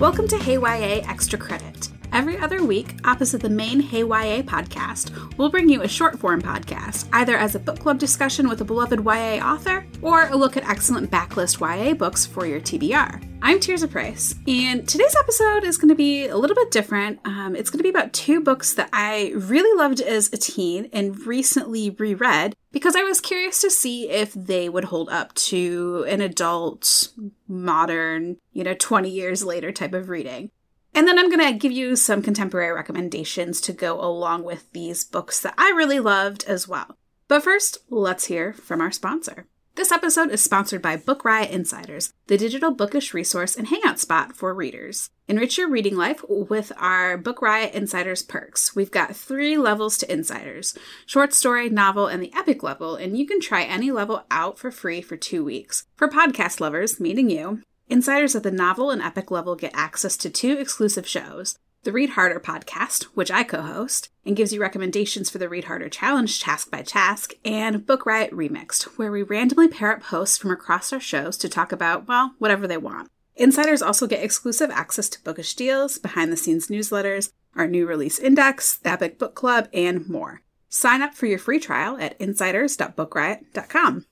Welcome 0.00 0.28
to 0.28 0.38
Hey 0.38 0.54
YA 0.54 1.06
Extra 1.06 1.38
Credit. 1.38 1.90
Every 2.10 2.38
other 2.38 2.64
week, 2.64 2.94
opposite 3.04 3.42
the 3.42 3.50
main 3.50 3.80
Hey 3.80 3.98
YA 3.98 4.40
podcast, 4.40 5.36
we'll 5.36 5.50
bring 5.50 5.68
you 5.68 5.82
a 5.82 5.88
short 5.88 6.18
form 6.18 6.40
podcast, 6.40 7.06
either 7.12 7.36
as 7.36 7.54
a 7.54 7.58
book 7.58 7.80
club 7.80 7.98
discussion 7.98 8.48
with 8.48 8.62
a 8.62 8.64
beloved 8.64 9.04
YA 9.04 9.46
author 9.46 9.86
or 10.00 10.22
a 10.28 10.36
look 10.36 10.56
at 10.56 10.66
excellent 10.66 11.10
backlist 11.10 11.60
YA 11.60 11.92
books 11.92 12.24
for 12.24 12.46
your 12.46 12.60
TBR. 12.60 13.22
I'm 13.42 13.60
Tirzah 13.60 13.90
Price, 13.90 14.34
and 14.48 14.88
today's 14.88 15.14
episode 15.20 15.64
is 15.64 15.76
going 15.76 15.90
to 15.90 15.94
be 15.94 16.28
a 16.28 16.36
little 16.36 16.56
bit 16.56 16.70
different. 16.70 17.20
Um, 17.26 17.54
it's 17.54 17.68
going 17.68 17.80
to 17.80 17.82
be 17.82 17.90
about 17.90 18.14
two 18.14 18.40
books 18.40 18.72
that 18.72 18.88
I 18.94 19.32
really 19.34 19.78
loved 19.78 20.00
as 20.00 20.32
a 20.32 20.38
teen 20.38 20.88
and 20.94 21.26
recently 21.26 21.90
reread 21.90 22.54
because 22.72 22.96
I 22.96 23.02
was 23.02 23.20
curious 23.20 23.60
to 23.62 23.70
see 23.70 24.08
if 24.08 24.32
they 24.32 24.68
would 24.68 24.84
hold 24.84 25.08
up 25.08 25.34
to 25.34 26.04
an 26.08 26.20
adult, 26.20 27.08
modern, 27.48 28.36
you 28.52 28.64
know, 28.64 28.74
20 28.74 29.08
years 29.10 29.44
later 29.44 29.72
type 29.72 29.94
of 29.94 30.08
reading. 30.08 30.50
And 30.94 31.06
then 31.06 31.18
I'm 31.18 31.30
going 31.30 31.52
to 31.52 31.58
give 31.58 31.72
you 31.72 31.94
some 31.96 32.22
contemporary 32.22 32.72
recommendations 32.72 33.60
to 33.62 33.72
go 33.72 34.00
along 34.00 34.42
with 34.44 34.72
these 34.72 35.04
books 35.04 35.40
that 35.40 35.54
I 35.56 35.70
really 35.70 36.00
loved 36.00 36.44
as 36.44 36.66
well. 36.66 36.96
But 37.28 37.44
first, 37.44 37.78
let's 37.88 38.26
hear 38.26 38.52
from 38.52 38.80
our 38.80 38.90
sponsor. 38.90 39.46
This 39.80 39.92
episode 39.92 40.30
is 40.30 40.44
sponsored 40.44 40.82
by 40.82 40.96
Book 40.96 41.24
Riot 41.24 41.50
Insiders, 41.50 42.12
the 42.26 42.36
digital 42.36 42.70
bookish 42.70 43.14
resource 43.14 43.56
and 43.56 43.66
hangout 43.68 43.98
spot 43.98 44.36
for 44.36 44.52
readers. 44.52 45.08
Enrich 45.26 45.56
your 45.56 45.70
reading 45.70 45.96
life 45.96 46.22
with 46.28 46.70
our 46.76 47.16
Book 47.16 47.40
Riot 47.40 47.72
Insiders 47.72 48.22
perks. 48.22 48.76
We've 48.76 48.90
got 48.90 49.16
three 49.16 49.56
levels 49.56 49.96
to 49.96 50.12
Insiders 50.12 50.76
short 51.06 51.32
story, 51.32 51.70
novel, 51.70 52.08
and 52.08 52.22
the 52.22 52.30
epic 52.36 52.62
level, 52.62 52.94
and 52.94 53.16
you 53.16 53.26
can 53.26 53.40
try 53.40 53.62
any 53.62 53.90
level 53.90 54.26
out 54.30 54.58
for 54.58 54.70
free 54.70 55.00
for 55.00 55.16
two 55.16 55.42
weeks. 55.42 55.86
For 55.96 56.08
podcast 56.08 56.60
lovers, 56.60 57.00
meaning 57.00 57.30
you, 57.30 57.62
Insiders 57.88 58.36
at 58.36 58.42
the 58.42 58.50
novel 58.50 58.90
and 58.90 59.00
epic 59.00 59.30
level 59.30 59.56
get 59.56 59.72
access 59.72 60.18
to 60.18 60.28
two 60.28 60.58
exclusive 60.58 61.08
shows 61.08 61.58
the 61.82 61.92
Read 61.92 62.10
Harder 62.10 62.38
podcast, 62.38 63.04
which 63.14 63.30
I 63.30 63.42
co 63.42 63.62
host, 63.62 64.10
and 64.24 64.36
gives 64.36 64.52
you 64.52 64.60
recommendations 64.60 65.30
for 65.30 65.38
the 65.38 65.48
Read 65.48 65.64
Harder 65.64 65.88
Challenge 65.88 66.40
task 66.40 66.70
by 66.70 66.82
task, 66.82 67.32
and 67.44 67.86
Book 67.86 68.04
Riot 68.04 68.32
Remixed, 68.32 68.98
where 68.98 69.10
we 69.10 69.22
randomly 69.22 69.68
pair 69.68 69.92
up 69.92 70.02
hosts 70.04 70.36
from 70.36 70.50
across 70.50 70.92
our 70.92 71.00
shows 71.00 71.36
to 71.38 71.48
talk 71.48 71.72
about, 71.72 72.06
well, 72.06 72.34
whatever 72.38 72.66
they 72.66 72.76
want. 72.76 73.10
Insiders 73.34 73.80
also 73.80 74.06
get 74.06 74.22
exclusive 74.22 74.70
access 74.70 75.08
to 75.08 75.22
bookish 75.22 75.54
deals, 75.54 75.98
behind 75.98 76.30
the 76.30 76.36
scenes 76.36 76.68
newsletters, 76.68 77.32
our 77.56 77.66
new 77.66 77.86
release 77.86 78.18
index, 78.18 78.76
the 78.76 78.90
Epic 78.90 79.18
Book 79.18 79.34
Club, 79.34 79.68
and 79.72 80.08
more. 80.08 80.42
Sign 80.68 81.00
up 81.00 81.14
for 81.14 81.26
your 81.26 81.38
free 81.38 81.58
trial 81.58 81.96
at 81.98 82.20
insiders.bookriot.com. 82.20 84.04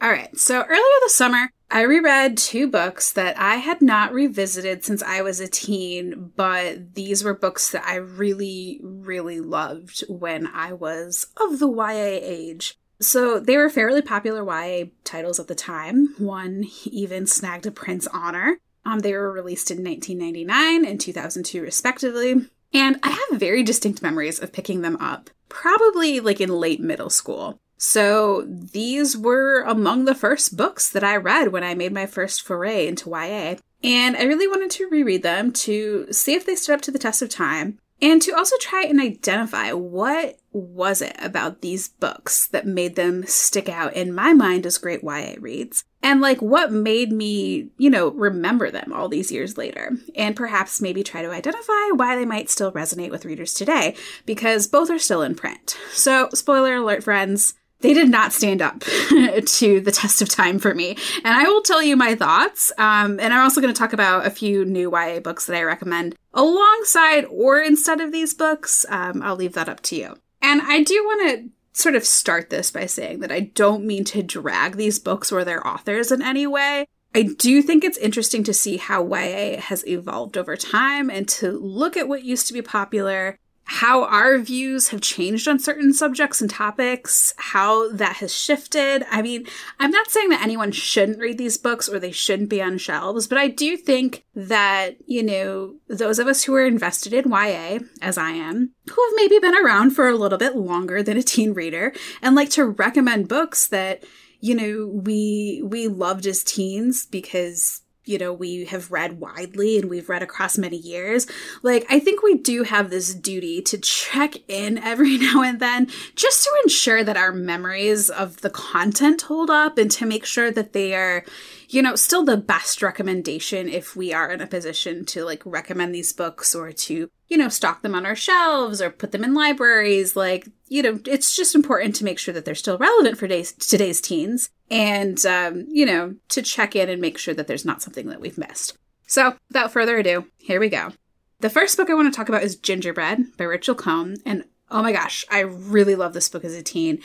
All 0.00 0.10
right, 0.10 0.36
so 0.36 0.62
earlier 0.62 1.00
this 1.02 1.14
summer, 1.14 1.50
I 1.74 1.82
reread 1.82 2.36
two 2.36 2.68
books 2.68 3.12
that 3.12 3.38
I 3.38 3.56
had 3.56 3.80
not 3.80 4.12
revisited 4.12 4.84
since 4.84 5.02
I 5.02 5.22
was 5.22 5.40
a 5.40 5.48
teen, 5.48 6.30
but 6.36 6.94
these 6.94 7.24
were 7.24 7.32
books 7.32 7.70
that 7.70 7.82
I 7.86 7.94
really, 7.94 8.78
really 8.82 9.40
loved 9.40 10.04
when 10.06 10.48
I 10.48 10.74
was 10.74 11.28
of 11.38 11.60
the 11.60 11.70
YA 11.70 12.20
age. 12.22 12.78
So 13.00 13.40
they 13.40 13.56
were 13.56 13.70
fairly 13.70 14.02
popular 14.02 14.44
YA 14.44 14.88
titles 15.02 15.40
at 15.40 15.48
the 15.48 15.54
time. 15.54 16.14
One 16.18 16.66
even 16.84 17.26
snagged 17.26 17.64
a 17.64 17.70
Printz 17.70 18.06
honor. 18.12 18.58
Um, 18.84 18.98
they 18.98 19.14
were 19.14 19.32
released 19.32 19.70
in 19.70 19.82
1999 19.82 20.84
and 20.84 21.00
2002, 21.00 21.62
respectively. 21.62 22.50
And 22.74 23.00
I 23.02 23.10
have 23.30 23.40
very 23.40 23.62
distinct 23.62 24.02
memories 24.02 24.38
of 24.38 24.52
picking 24.52 24.82
them 24.82 24.96
up, 24.96 25.30
probably 25.48 26.20
like 26.20 26.40
in 26.42 26.50
late 26.50 26.80
middle 26.80 27.10
school. 27.10 27.60
So 27.84 28.44
these 28.46 29.16
were 29.16 29.62
among 29.62 30.04
the 30.04 30.14
first 30.14 30.56
books 30.56 30.88
that 30.88 31.02
I 31.02 31.16
read 31.16 31.48
when 31.48 31.64
I 31.64 31.74
made 31.74 31.92
my 31.92 32.06
first 32.06 32.42
foray 32.42 32.86
into 32.86 33.10
YA. 33.10 33.56
And 33.82 34.16
I 34.16 34.22
really 34.22 34.46
wanted 34.46 34.70
to 34.70 34.88
reread 34.88 35.24
them 35.24 35.52
to 35.52 36.06
see 36.12 36.34
if 36.34 36.46
they 36.46 36.54
stood 36.54 36.76
up 36.76 36.82
to 36.82 36.92
the 36.92 36.98
test 37.00 37.22
of 37.22 37.28
time 37.28 37.80
and 38.00 38.22
to 38.22 38.36
also 38.36 38.56
try 38.58 38.84
and 38.84 39.00
identify 39.00 39.72
what 39.72 40.38
was 40.52 41.02
it 41.02 41.16
about 41.18 41.60
these 41.60 41.88
books 41.88 42.46
that 42.46 42.66
made 42.68 42.94
them 42.94 43.24
stick 43.26 43.68
out 43.68 43.94
in 43.94 44.14
my 44.14 44.32
mind 44.32 44.64
as 44.64 44.78
great 44.78 45.02
YA 45.02 45.34
reads 45.40 45.82
and 46.02 46.20
like 46.20 46.42
what 46.42 46.70
made 46.70 47.10
me 47.10 47.70
you 47.78 47.88
know 47.88 48.10
remember 48.10 48.70
them 48.70 48.92
all 48.92 49.08
these 49.08 49.32
years 49.32 49.56
later 49.56 49.92
and 50.14 50.36
perhaps 50.36 50.82
maybe 50.82 51.02
try 51.02 51.22
to 51.22 51.30
identify 51.30 51.88
why 51.94 52.14
they 52.14 52.26
might 52.26 52.50
still 52.50 52.70
resonate 52.72 53.10
with 53.10 53.24
readers 53.24 53.54
today 53.54 53.96
because 54.26 54.66
both 54.66 54.90
are 54.90 54.98
still 54.98 55.22
in 55.22 55.34
print 55.34 55.78
so 55.92 56.28
spoiler 56.34 56.74
alert 56.74 57.02
friends 57.02 57.54
they 57.82 57.92
did 57.94 58.08
not 58.08 58.32
stand 58.32 58.62
up 58.62 58.80
to 58.80 59.80
the 59.80 59.92
test 59.92 60.22
of 60.22 60.28
time 60.28 60.58
for 60.58 60.74
me. 60.74 60.96
And 61.24 61.34
I 61.34 61.44
will 61.44 61.62
tell 61.62 61.82
you 61.82 61.96
my 61.96 62.14
thoughts. 62.14 62.72
Um, 62.78 63.20
and 63.20 63.34
I'm 63.34 63.42
also 63.42 63.60
going 63.60 63.72
to 63.72 63.78
talk 63.78 63.92
about 63.92 64.26
a 64.26 64.30
few 64.30 64.64
new 64.64 64.90
YA 64.90 65.20
books 65.20 65.46
that 65.46 65.56
I 65.56 65.62
recommend 65.62 66.14
alongside 66.32 67.24
or 67.26 67.60
instead 67.60 68.00
of 68.00 68.12
these 68.12 68.34
books. 68.34 68.86
Um, 68.88 69.22
I'll 69.22 69.36
leave 69.36 69.54
that 69.54 69.68
up 69.68 69.80
to 69.82 69.96
you. 69.96 70.16
And 70.40 70.62
I 70.62 70.82
do 70.82 70.94
want 71.04 71.28
to 71.28 71.50
sort 71.80 71.94
of 71.94 72.04
start 72.04 72.50
this 72.50 72.70
by 72.70 72.86
saying 72.86 73.20
that 73.20 73.32
I 73.32 73.40
don't 73.40 73.84
mean 73.84 74.04
to 74.04 74.22
drag 74.22 74.76
these 74.76 74.98
books 74.98 75.32
or 75.32 75.44
their 75.44 75.66
authors 75.66 76.12
in 76.12 76.22
any 76.22 76.46
way. 76.46 76.86
I 77.14 77.22
do 77.22 77.60
think 77.60 77.84
it's 77.84 77.98
interesting 77.98 78.42
to 78.44 78.54
see 78.54 78.78
how 78.78 79.04
YA 79.04 79.60
has 79.60 79.86
evolved 79.86 80.38
over 80.38 80.56
time 80.56 81.10
and 81.10 81.28
to 81.28 81.52
look 81.52 81.96
at 81.96 82.08
what 82.08 82.24
used 82.24 82.46
to 82.46 82.54
be 82.54 82.62
popular 82.62 83.38
how 83.64 84.04
our 84.04 84.38
views 84.38 84.88
have 84.88 85.00
changed 85.00 85.46
on 85.46 85.58
certain 85.58 85.92
subjects 85.92 86.40
and 86.40 86.50
topics, 86.50 87.32
how 87.36 87.90
that 87.92 88.16
has 88.16 88.34
shifted. 88.34 89.04
I 89.10 89.22
mean, 89.22 89.46
I'm 89.78 89.90
not 89.90 90.10
saying 90.10 90.30
that 90.30 90.42
anyone 90.42 90.72
shouldn't 90.72 91.20
read 91.20 91.38
these 91.38 91.58
books 91.58 91.88
or 91.88 91.98
they 91.98 92.10
shouldn't 92.10 92.48
be 92.48 92.60
on 92.60 92.78
shelves, 92.78 93.26
but 93.26 93.38
I 93.38 93.48
do 93.48 93.76
think 93.76 94.24
that, 94.34 94.96
you 95.06 95.22
know, 95.22 95.76
those 95.88 96.18
of 96.18 96.26
us 96.26 96.44
who 96.44 96.54
are 96.54 96.66
invested 96.66 97.12
in 97.12 97.30
YA, 97.30 97.78
as 98.00 98.18
I 98.18 98.30
am, 98.30 98.72
who 98.90 99.04
have 99.04 99.14
maybe 99.16 99.38
been 99.38 99.56
around 99.56 99.92
for 99.92 100.08
a 100.08 100.16
little 100.16 100.38
bit 100.38 100.56
longer 100.56 101.02
than 101.02 101.16
a 101.16 101.22
teen 101.22 101.52
reader 101.52 101.92
and 102.20 102.34
like 102.34 102.50
to 102.50 102.64
recommend 102.64 103.28
books 103.28 103.68
that, 103.68 104.04
you 104.40 104.54
know, 104.54 104.88
we 104.92 105.62
we 105.64 105.86
loved 105.86 106.26
as 106.26 106.42
teens 106.42 107.06
because 107.06 107.82
you 108.04 108.18
know, 108.18 108.32
we 108.32 108.64
have 108.64 108.90
read 108.90 109.20
widely 109.20 109.78
and 109.78 109.88
we've 109.88 110.08
read 110.08 110.22
across 110.22 110.58
many 110.58 110.76
years. 110.76 111.26
Like, 111.62 111.86
I 111.88 112.00
think 112.00 112.22
we 112.22 112.36
do 112.36 112.64
have 112.64 112.90
this 112.90 113.14
duty 113.14 113.62
to 113.62 113.78
check 113.78 114.34
in 114.48 114.78
every 114.78 115.18
now 115.18 115.42
and 115.42 115.60
then 115.60 115.88
just 116.16 116.42
to 116.44 116.50
ensure 116.64 117.04
that 117.04 117.16
our 117.16 117.32
memories 117.32 118.10
of 118.10 118.40
the 118.40 118.50
content 118.50 119.22
hold 119.22 119.50
up 119.50 119.78
and 119.78 119.90
to 119.92 120.06
make 120.06 120.24
sure 120.24 120.50
that 120.50 120.72
they 120.72 120.94
are, 120.94 121.24
you 121.72 121.80
know, 121.80 121.96
still 121.96 122.22
the 122.22 122.36
best 122.36 122.82
recommendation 122.82 123.66
if 123.66 123.96
we 123.96 124.12
are 124.12 124.30
in 124.30 124.42
a 124.42 124.46
position 124.46 125.06
to 125.06 125.24
like 125.24 125.42
recommend 125.46 125.94
these 125.94 126.12
books 126.12 126.54
or 126.54 126.70
to, 126.70 127.08
you 127.28 127.36
know, 127.38 127.48
stock 127.48 127.80
them 127.80 127.94
on 127.94 128.04
our 128.04 128.14
shelves 128.14 128.82
or 128.82 128.90
put 128.90 129.10
them 129.10 129.24
in 129.24 129.32
libraries. 129.32 130.14
Like, 130.14 130.46
you 130.68 130.82
know, 130.82 131.00
it's 131.06 131.34
just 131.34 131.54
important 131.54 131.96
to 131.96 132.04
make 132.04 132.18
sure 132.18 132.34
that 132.34 132.44
they're 132.44 132.54
still 132.54 132.76
relevant 132.76 133.16
for 133.16 133.26
days, 133.26 133.52
today's 133.52 134.02
teens 134.02 134.50
and, 134.70 135.24
um, 135.24 135.64
you 135.66 135.86
know, 135.86 136.14
to 136.28 136.42
check 136.42 136.76
in 136.76 136.90
and 136.90 137.00
make 137.00 137.16
sure 137.16 137.32
that 137.32 137.46
there's 137.46 137.64
not 137.64 137.80
something 137.80 138.08
that 138.08 138.20
we've 138.20 138.38
missed. 138.38 138.76
So, 139.06 139.36
without 139.48 139.72
further 139.72 139.96
ado, 139.96 140.26
here 140.36 140.60
we 140.60 140.68
go. 140.68 140.92
The 141.40 141.50
first 141.50 141.78
book 141.78 141.88
I 141.88 141.94
want 141.94 142.12
to 142.12 142.16
talk 142.16 142.28
about 142.28 142.42
is 142.42 142.54
Gingerbread 142.54 143.38
by 143.38 143.44
Rachel 143.44 143.74
Cohn. 143.74 144.16
And 144.26 144.44
oh 144.70 144.82
my 144.82 144.92
gosh, 144.92 145.24
I 145.30 145.40
really 145.40 145.96
love 145.96 146.12
this 146.12 146.28
book 146.28 146.44
as 146.44 146.54
a 146.54 146.62
teen. 146.62 146.98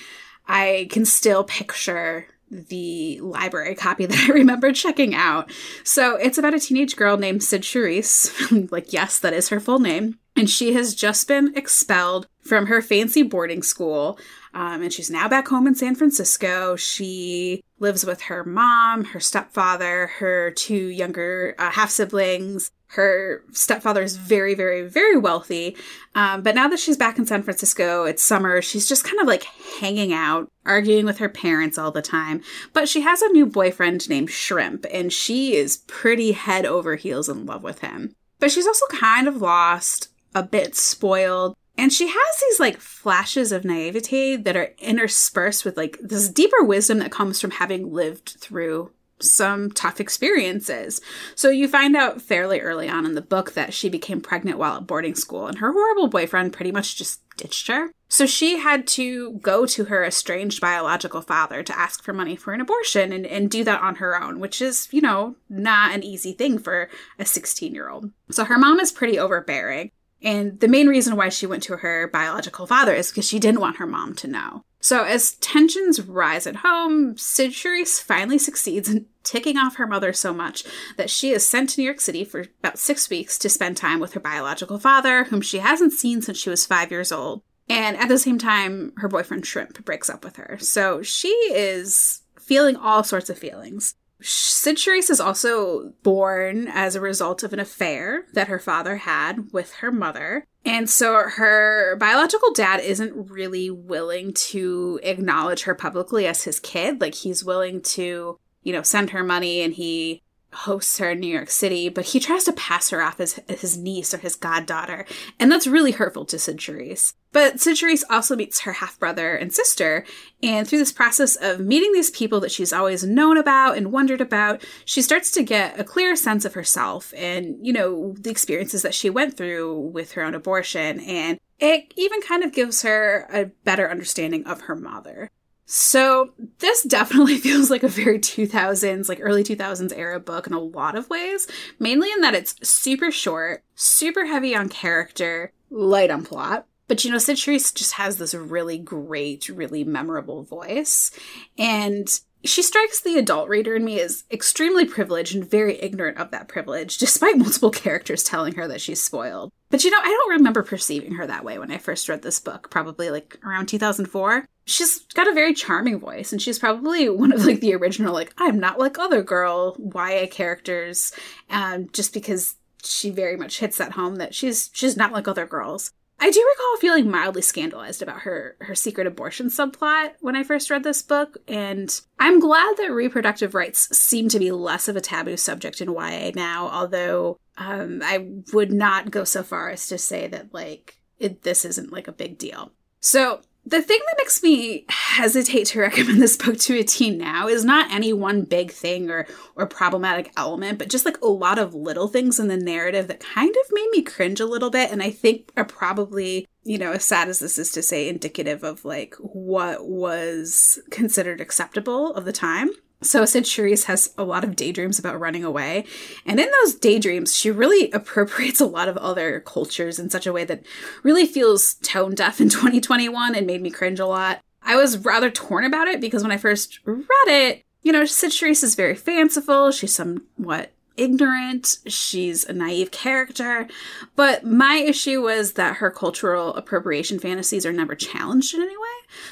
I 0.45 0.87
can 0.91 1.05
still 1.05 1.45
picture 1.45 2.27
the 2.49 3.19
library 3.21 3.75
copy 3.75 4.05
that 4.07 4.29
I 4.29 4.33
remember 4.33 4.71
checking 4.71 5.13
out. 5.15 5.51
So 5.83 6.15
it's 6.15 6.37
about 6.37 6.53
a 6.53 6.59
teenage 6.59 6.95
girl 6.95 7.17
named 7.17 7.43
Cyd 7.43 7.61
Charisse. 7.61 8.71
like, 8.71 8.93
yes, 8.93 9.19
that 9.19 9.33
is 9.33 9.49
her 9.49 9.59
full 9.59 9.79
name. 9.79 10.19
And 10.35 10.49
she 10.49 10.73
has 10.73 10.93
just 10.93 11.27
been 11.27 11.53
expelled 11.55 12.27
from 12.41 12.67
her 12.67 12.81
fancy 12.81 13.23
boarding 13.23 13.63
school. 13.63 14.19
Um, 14.53 14.83
and 14.83 14.93
she's 14.93 15.09
now 15.09 15.27
back 15.27 15.47
home 15.47 15.67
in 15.67 15.75
San 15.75 15.95
Francisco. 15.95 16.75
She 16.75 17.63
lives 17.79 18.05
with 18.05 18.23
her 18.23 18.43
mom, 18.43 19.05
her 19.05 19.19
stepfather, 19.19 20.07
her 20.19 20.51
two 20.51 20.87
younger 20.87 21.55
uh, 21.57 21.71
half 21.71 21.89
siblings, 21.89 22.71
her 22.91 23.43
stepfather 23.51 24.01
is 24.01 24.15
very, 24.15 24.55
very, 24.55 24.87
very 24.87 25.17
wealthy. 25.17 25.75
Um, 26.15 26.41
but 26.41 26.55
now 26.55 26.67
that 26.69 26.79
she's 26.79 26.97
back 26.97 27.17
in 27.17 27.25
San 27.25 27.43
Francisco, 27.43 28.05
it's 28.05 28.23
summer, 28.23 28.61
she's 28.61 28.87
just 28.87 29.03
kind 29.03 29.19
of 29.19 29.27
like 29.27 29.43
hanging 29.79 30.13
out, 30.13 30.49
arguing 30.65 31.05
with 31.05 31.17
her 31.17 31.29
parents 31.29 31.77
all 31.77 31.91
the 31.91 32.01
time. 32.01 32.41
But 32.73 32.87
she 32.87 33.01
has 33.01 33.21
a 33.21 33.29
new 33.29 33.45
boyfriend 33.45 34.09
named 34.09 34.31
Shrimp, 34.31 34.85
and 34.91 35.11
she 35.11 35.55
is 35.55 35.83
pretty 35.87 36.31
head 36.31 36.65
over 36.65 36.95
heels 36.95 37.27
in 37.27 37.45
love 37.45 37.63
with 37.63 37.79
him. 37.79 38.15
But 38.39 38.51
she's 38.51 38.67
also 38.67 38.85
kind 38.87 39.27
of 39.27 39.41
lost, 39.41 40.09
a 40.33 40.43
bit 40.43 40.75
spoiled. 40.75 41.55
And 41.77 41.93
she 41.93 42.07
has 42.07 42.41
these 42.41 42.59
like 42.59 42.79
flashes 42.79 43.51
of 43.51 43.63
naivete 43.63 44.37
that 44.37 44.57
are 44.57 44.73
interspersed 44.79 45.63
with 45.63 45.77
like 45.77 45.97
this 46.01 46.29
deeper 46.29 46.63
wisdom 46.63 46.99
that 46.99 47.11
comes 47.11 47.39
from 47.39 47.51
having 47.51 47.93
lived 47.93 48.37
through 48.39 48.91
some 49.19 49.71
tough 49.71 49.99
experiences. 49.99 51.01
So 51.35 51.49
you 51.49 51.67
find 51.67 51.95
out 51.95 52.21
fairly 52.21 52.59
early 52.59 52.89
on 52.89 53.05
in 53.05 53.15
the 53.15 53.21
book 53.21 53.53
that 53.53 53.73
she 53.73 53.89
became 53.89 54.21
pregnant 54.21 54.57
while 54.57 54.77
at 54.77 54.87
boarding 54.87 55.15
school, 55.15 55.47
and 55.47 55.57
her 55.57 55.71
horrible 55.71 56.07
boyfriend 56.07 56.53
pretty 56.53 56.71
much 56.71 56.95
just 56.95 57.21
ditched 57.37 57.67
her. 57.67 57.91
So 58.09 58.25
she 58.25 58.57
had 58.57 58.87
to 58.87 59.33
go 59.39 59.65
to 59.65 59.85
her 59.85 60.03
estranged 60.03 60.61
biological 60.61 61.21
father 61.21 61.61
to 61.61 61.77
ask 61.77 62.03
for 62.03 62.13
money 62.13 62.35
for 62.35 62.53
an 62.53 62.61
abortion 62.61 63.11
and, 63.11 63.25
and 63.25 63.51
do 63.51 63.63
that 63.63 63.81
on 63.81 63.95
her 63.95 64.21
own, 64.21 64.39
which 64.39 64.61
is, 64.61 64.87
you 64.91 65.01
know, 65.01 65.35
not 65.49 65.93
an 65.93 66.03
easy 66.03 66.31
thing 66.31 66.57
for 66.57 66.89
a 67.19 67.25
16 67.25 67.73
year 67.73 67.89
old. 67.89 68.11
So 68.31 68.45
her 68.45 68.57
mom 68.57 68.79
is 68.79 68.91
pretty 68.91 69.19
overbearing. 69.19 69.91
And 70.21 70.59
the 70.59 70.67
main 70.67 70.87
reason 70.87 71.15
why 71.15 71.29
she 71.29 71.45
went 71.45 71.63
to 71.63 71.77
her 71.77 72.07
biological 72.07 72.65
father 72.65 72.93
is 72.93 73.09
because 73.09 73.27
she 73.27 73.39
didn't 73.39 73.61
want 73.61 73.77
her 73.77 73.85
mom 73.85 74.15
to 74.15 74.27
know. 74.27 74.63
So, 74.79 75.03
as 75.03 75.33
tensions 75.33 76.01
rise 76.01 76.47
at 76.47 76.57
home, 76.57 77.17
Cyd 77.17 77.51
Charisse 77.51 78.01
finally 78.01 78.37
succeeds 78.37 78.89
in 78.89 79.07
ticking 79.23 79.57
off 79.57 79.75
her 79.75 79.87
mother 79.87 80.13
so 80.13 80.33
much 80.33 80.63
that 80.95 81.09
she 81.09 81.31
is 81.31 81.45
sent 81.45 81.71
to 81.71 81.81
New 81.81 81.85
York 81.85 81.99
City 81.99 82.23
for 82.23 82.45
about 82.59 82.79
six 82.79 83.09
weeks 83.09 83.37
to 83.39 83.49
spend 83.49 83.75
time 83.75 83.99
with 83.99 84.13
her 84.13 84.19
biological 84.19 84.79
father, 84.79 85.25
whom 85.25 85.41
she 85.41 85.57
hasn't 85.59 85.93
seen 85.93 86.21
since 86.21 86.37
she 86.37 86.49
was 86.49 86.65
five 86.65 86.91
years 86.91 87.11
old. 87.11 87.41
And 87.69 87.97
at 87.97 88.07
the 88.07 88.17
same 88.17 88.37
time, 88.37 88.93
her 88.97 89.09
boyfriend 89.09 89.45
Shrimp 89.45 89.83
breaks 89.83 90.09
up 90.09 90.23
with 90.23 90.37
her. 90.37 90.57
So 90.59 91.01
she 91.01 91.29
is 91.51 92.21
feeling 92.39 92.75
all 92.75 93.03
sorts 93.03 93.29
of 93.29 93.37
feelings. 93.37 93.95
Cyd 94.21 94.77
Charisse 94.77 95.09
is 95.09 95.19
also 95.19 95.93
born 96.03 96.67
as 96.67 96.95
a 96.95 97.01
result 97.01 97.43
of 97.43 97.53
an 97.53 97.59
affair 97.59 98.25
that 98.33 98.47
her 98.47 98.59
father 98.59 98.97
had 98.97 99.51
with 99.53 99.73
her 99.75 99.91
mother. 99.91 100.45
And 100.65 100.89
so 100.89 101.23
her 101.29 101.95
biological 101.97 102.51
dad 102.53 102.79
isn't 102.79 103.29
really 103.31 103.69
willing 103.69 104.33
to 104.33 104.99
acknowledge 105.03 105.63
her 105.63 105.75
publicly 105.75 106.25
as 106.25 106.43
his 106.43 106.59
kid. 106.59 106.99
Like 106.99 107.15
he's 107.15 107.45
willing 107.45 107.81
to, 107.81 108.39
you 108.63 108.73
know, 108.73 108.81
send 108.81 109.11
her 109.11 109.23
money 109.23 109.61
and 109.61 109.73
he 109.73 110.23
hosts 110.57 110.97
her 110.97 111.11
in 111.11 111.19
New 111.19 111.33
York 111.33 111.49
City, 111.49 111.89
but 111.89 112.05
he 112.05 112.19
tries 112.19 112.43
to 112.45 112.53
pass 112.53 112.89
her 112.89 113.01
off 113.01 113.19
as 113.19 113.39
his 113.47 113.77
niece 113.77 114.13
or 114.13 114.17
his 114.17 114.35
goddaughter, 114.35 115.05
and 115.39 115.51
that's 115.51 115.67
really 115.67 115.91
hurtful 115.91 116.25
to 116.25 116.37
Charisse. 116.37 117.13
But 117.31 117.55
Charisse 117.55 118.03
also 118.09 118.35
meets 118.35 118.61
her 118.61 118.73
half 118.73 118.97
brother 118.99 119.35
and 119.35 119.53
sister, 119.53 120.05
and 120.41 120.67
through 120.67 120.79
this 120.79 120.91
process 120.91 121.35
of 121.35 121.59
meeting 121.59 121.93
these 121.93 122.09
people 122.09 122.39
that 122.39 122.51
she's 122.51 122.73
always 122.73 123.03
known 123.03 123.37
about 123.37 123.77
and 123.77 123.91
wondered 123.91 124.21
about, 124.21 124.65
she 124.85 125.01
starts 125.01 125.31
to 125.31 125.43
get 125.43 125.79
a 125.79 125.83
clearer 125.83 126.15
sense 126.15 126.45
of 126.45 126.53
herself 126.53 127.13
and, 127.15 127.57
you 127.65 127.73
know, 127.73 128.15
the 128.19 128.31
experiences 128.31 128.81
that 128.81 128.95
she 128.95 129.09
went 129.09 129.37
through 129.37 129.77
with 129.77 130.13
her 130.13 130.23
own 130.23 130.33
abortion, 130.33 130.99
and 131.01 131.39
it 131.59 131.93
even 131.95 132.21
kind 132.21 132.43
of 132.43 132.53
gives 132.53 132.81
her 132.81 133.27
a 133.31 133.45
better 133.63 133.89
understanding 133.89 134.45
of 134.45 134.61
her 134.61 134.75
mother. 134.75 135.29
So 135.69 136.31
this 136.59 136.81
definitely 136.83 137.37
feels 137.39 137.69
like 137.69 137.83
a 137.83 137.89
very 137.89 138.19
2000s, 138.19 139.09
like 139.09 139.19
early 139.21 139.43
2000s 139.43 139.95
era 139.95 140.19
book 140.19 140.47
in 140.47 140.53
a 140.53 140.59
lot 140.59 140.95
of 140.95 141.09
ways, 141.09 141.45
mainly 141.77 142.09
in 142.11 142.21
that 142.21 142.33
it's 142.33 142.55
super 142.67 143.11
short, 143.11 143.63
super 143.75 144.25
heavy 144.25 144.55
on 144.55 144.69
character, 144.69 145.51
light 145.69 146.09
on 146.09 146.23
plot. 146.23 146.65
But 146.87 147.03
you 147.03 147.11
know, 147.11 147.17
Charisse 147.17 147.75
just 147.75 147.93
has 147.93 148.17
this 148.17 148.33
really 148.33 148.77
great, 148.77 149.49
really 149.49 149.83
memorable 149.83 150.43
voice. 150.43 151.11
And 151.57 152.07
she 152.43 152.61
strikes 152.61 153.01
the 153.01 153.17
adult 153.17 153.49
reader 153.49 153.75
in 153.75 153.83
me 153.83 153.99
as 153.99 154.23
extremely 154.31 154.85
privileged 154.85 155.35
and 155.35 155.49
very 155.49 155.81
ignorant 155.81 156.17
of 156.17 156.31
that 156.31 156.47
privilege, 156.47 156.97
despite 156.99 157.37
multiple 157.37 157.71
characters 157.71 158.23
telling 158.23 158.55
her 158.55 158.67
that 158.67 158.81
she's 158.81 159.01
spoiled. 159.01 159.51
But 159.69 159.83
you 159.83 159.91
know, 159.91 159.99
I 159.99 160.05
don't 160.05 160.37
remember 160.37 160.63
perceiving 160.63 161.13
her 161.15 161.27
that 161.27 161.43
way 161.43 161.59
when 161.59 161.71
I 161.71 161.77
first 161.77 162.07
read 162.07 162.21
this 162.21 162.39
book, 162.39 162.69
probably 162.69 163.09
like 163.09 163.37
around 163.43 163.67
2004. 163.67 164.45
She's 164.65 164.99
got 165.13 165.27
a 165.27 165.33
very 165.33 165.53
charming 165.53 165.99
voice, 165.99 166.31
and 166.31 166.41
she's 166.41 166.59
probably 166.59 167.09
one 167.09 167.31
of 167.31 167.45
like 167.45 167.59
the 167.59 167.75
original, 167.75 168.13
like, 168.13 168.33
I'm 168.37 168.59
not 168.59 168.79
like 168.79 168.97
other 168.97 169.23
girl 169.23 169.75
YA 169.79 170.27
characters, 170.29 171.11
um, 171.49 171.89
just 171.91 172.13
because 172.13 172.55
she 172.83 173.09
very 173.09 173.35
much 173.35 173.59
hits 173.59 173.77
that 173.77 173.93
home 173.93 174.15
that 174.17 174.33
she's 174.33 174.69
she's 174.73 174.95
not 174.95 175.11
like 175.11 175.27
other 175.27 175.45
girls. 175.45 175.91
I 176.19 176.31
do 176.31 176.39
recall 176.39 176.77
feeling 176.77 177.11
mildly 177.11 177.43
scandalized 177.43 178.01
about 178.01 178.21
her 178.21 178.55
her 178.61 178.73
secret 178.73 179.05
abortion 179.05 179.47
subplot 179.47 180.13
when 180.19 180.35
I 180.35 180.43
first 180.43 180.69
read 180.69 180.83
this 180.83 181.01
book, 181.03 181.37
and 181.47 181.99
I'm 182.19 182.39
glad 182.39 182.77
that 182.77 182.91
reproductive 182.91 183.53
rights 183.53 183.95
seem 183.95 184.27
to 184.29 184.39
be 184.39 184.51
less 184.51 184.87
of 184.87 184.95
a 184.95 185.01
taboo 185.01 185.37
subject 185.37 185.79
in 185.79 185.93
YA 185.93 186.31
now. 186.33 186.69
Although 186.69 187.37
um, 187.57 188.01
I 188.03 188.27
would 188.51 188.71
not 188.71 189.11
go 189.11 189.23
so 189.23 189.43
far 189.43 189.69
as 189.69 189.87
to 189.87 189.97
say 189.97 190.27
that 190.27 190.53
like 190.53 190.99
it, 191.19 191.43
this 191.43 191.65
isn't 191.65 191.91
like 191.91 192.07
a 192.07 192.13
big 192.13 192.37
deal. 192.37 192.71
So 192.99 193.41
the 193.69 193.81
thing 193.81 193.99
that 194.07 194.15
makes 194.17 194.41
me 194.41 194.85
hesitate 194.87 195.67
to 195.67 195.79
recommend 195.81 196.21
this 196.21 196.37
book 196.37 196.57
to 196.57 196.79
a 196.79 196.83
teen 196.83 197.17
now 197.17 197.47
is 197.47 197.65
not 197.65 197.91
any 197.91 198.13
one 198.13 198.43
big 198.43 198.71
thing 198.71 199.09
or 199.09 199.27
or 199.55 199.65
problematic 199.65 200.31
element, 200.37 200.79
but 200.79 200.89
just 200.89 201.05
like 201.05 201.19
a 201.21 201.27
lot 201.27 201.59
of 201.59 201.73
little 201.73 202.07
things 202.07 202.39
in 202.39 202.47
the 202.47 202.57
narrative 202.57 203.07
that 203.07 203.19
kind 203.19 203.49
of 203.49 203.71
made 203.71 203.89
me 203.91 204.01
cringe 204.01 204.39
a 204.39 204.45
little 204.45 204.69
bit 204.69 204.91
and 204.91 205.03
I 205.03 205.11
think 205.11 205.51
are 205.57 205.65
probably, 205.65 206.47
you 206.63 206.77
know, 206.77 206.93
as 206.93 207.03
sad 207.03 207.27
as 207.27 207.39
this 207.39 207.57
is 207.57 207.71
to 207.71 207.83
say, 207.83 208.07
indicative 208.07 208.63
of 208.63 208.85
like 208.85 209.15
what 209.15 209.87
was 209.87 210.79
considered 210.89 211.41
acceptable 211.41 212.13
of 212.13 212.25
the 212.25 212.33
time. 212.33 212.69
So 213.01 213.25
Cyd 213.25 213.43
Charisse 213.43 213.85
has 213.85 214.13
a 214.17 214.23
lot 214.23 214.43
of 214.43 214.55
daydreams 214.55 214.97
about 214.97 215.19
running 215.19 215.43
away. 215.43 215.85
And 216.25 216.39
in 216.39 216.49
those 216.49 216.75
daydreams, 216.75 217.35
she 217.35 217.51
really 217.51 217.91
appropriates 217.93 218.59
a 218.59 218.65
lot 218.65 218.89
of 218.89 218.97
other 218.97 219.39
cultures 219.41 219.99
in 219.99 220.09
such 220.09 220.25
a 220.25 220.33
way 220.33 220.45
that 220.45 220.63
really 221.03 221.25
feels 221.25 221.75
tone 221.75 222.15
deaf 222.15 222.41
in 222.41 222.49
2021 222.49 223.35
and 223.35 223.47
made 223.47 223.61
me 223.61 223.69
cringe 223.69 223.99
a 223.99 224.05
lot. 224.05 224.41
I 224.63 224.75
was 224.75 224.97
rather 224.97 225.31
torn 225.31 225.63
about 225.63 225.87
it 225.87 226.01
because 226.01 226.23
when 226.23 226.31
I 226.31 226.37
first 226.37 226.79
read 226.85 227.27
it, 227.27 227.63
you 227.83 227.91
know, 227.91 228.03
Cyd 228.03 228.31
Charisse 228.31 228.63
is 228.63 228.75
very 228.75 228.95
fanciful. 228.95 229.71
She's 229.71 229.93
somewhat 229.93 230.73
ignorant, 230.97 231.77
she's 231.87 232.43
a 232.43 232.53
naive 232.53 232.91
character. 232.91 233.67
But 234.15 234.43
my 234.43 234.75
issue 234.75 235.21
was 235.21 235.53
that 235.53 235.77
her 235.77 235.91
cultural 235.91 236.53
appropriation 236.55 237.19
fantasies 237.19 237.65
are 237.65 237.71
never 237.71 237.95
challenged 237.95 238.53
in 238.53 238.61
any 238.61 238.75
way. 238.75 238.86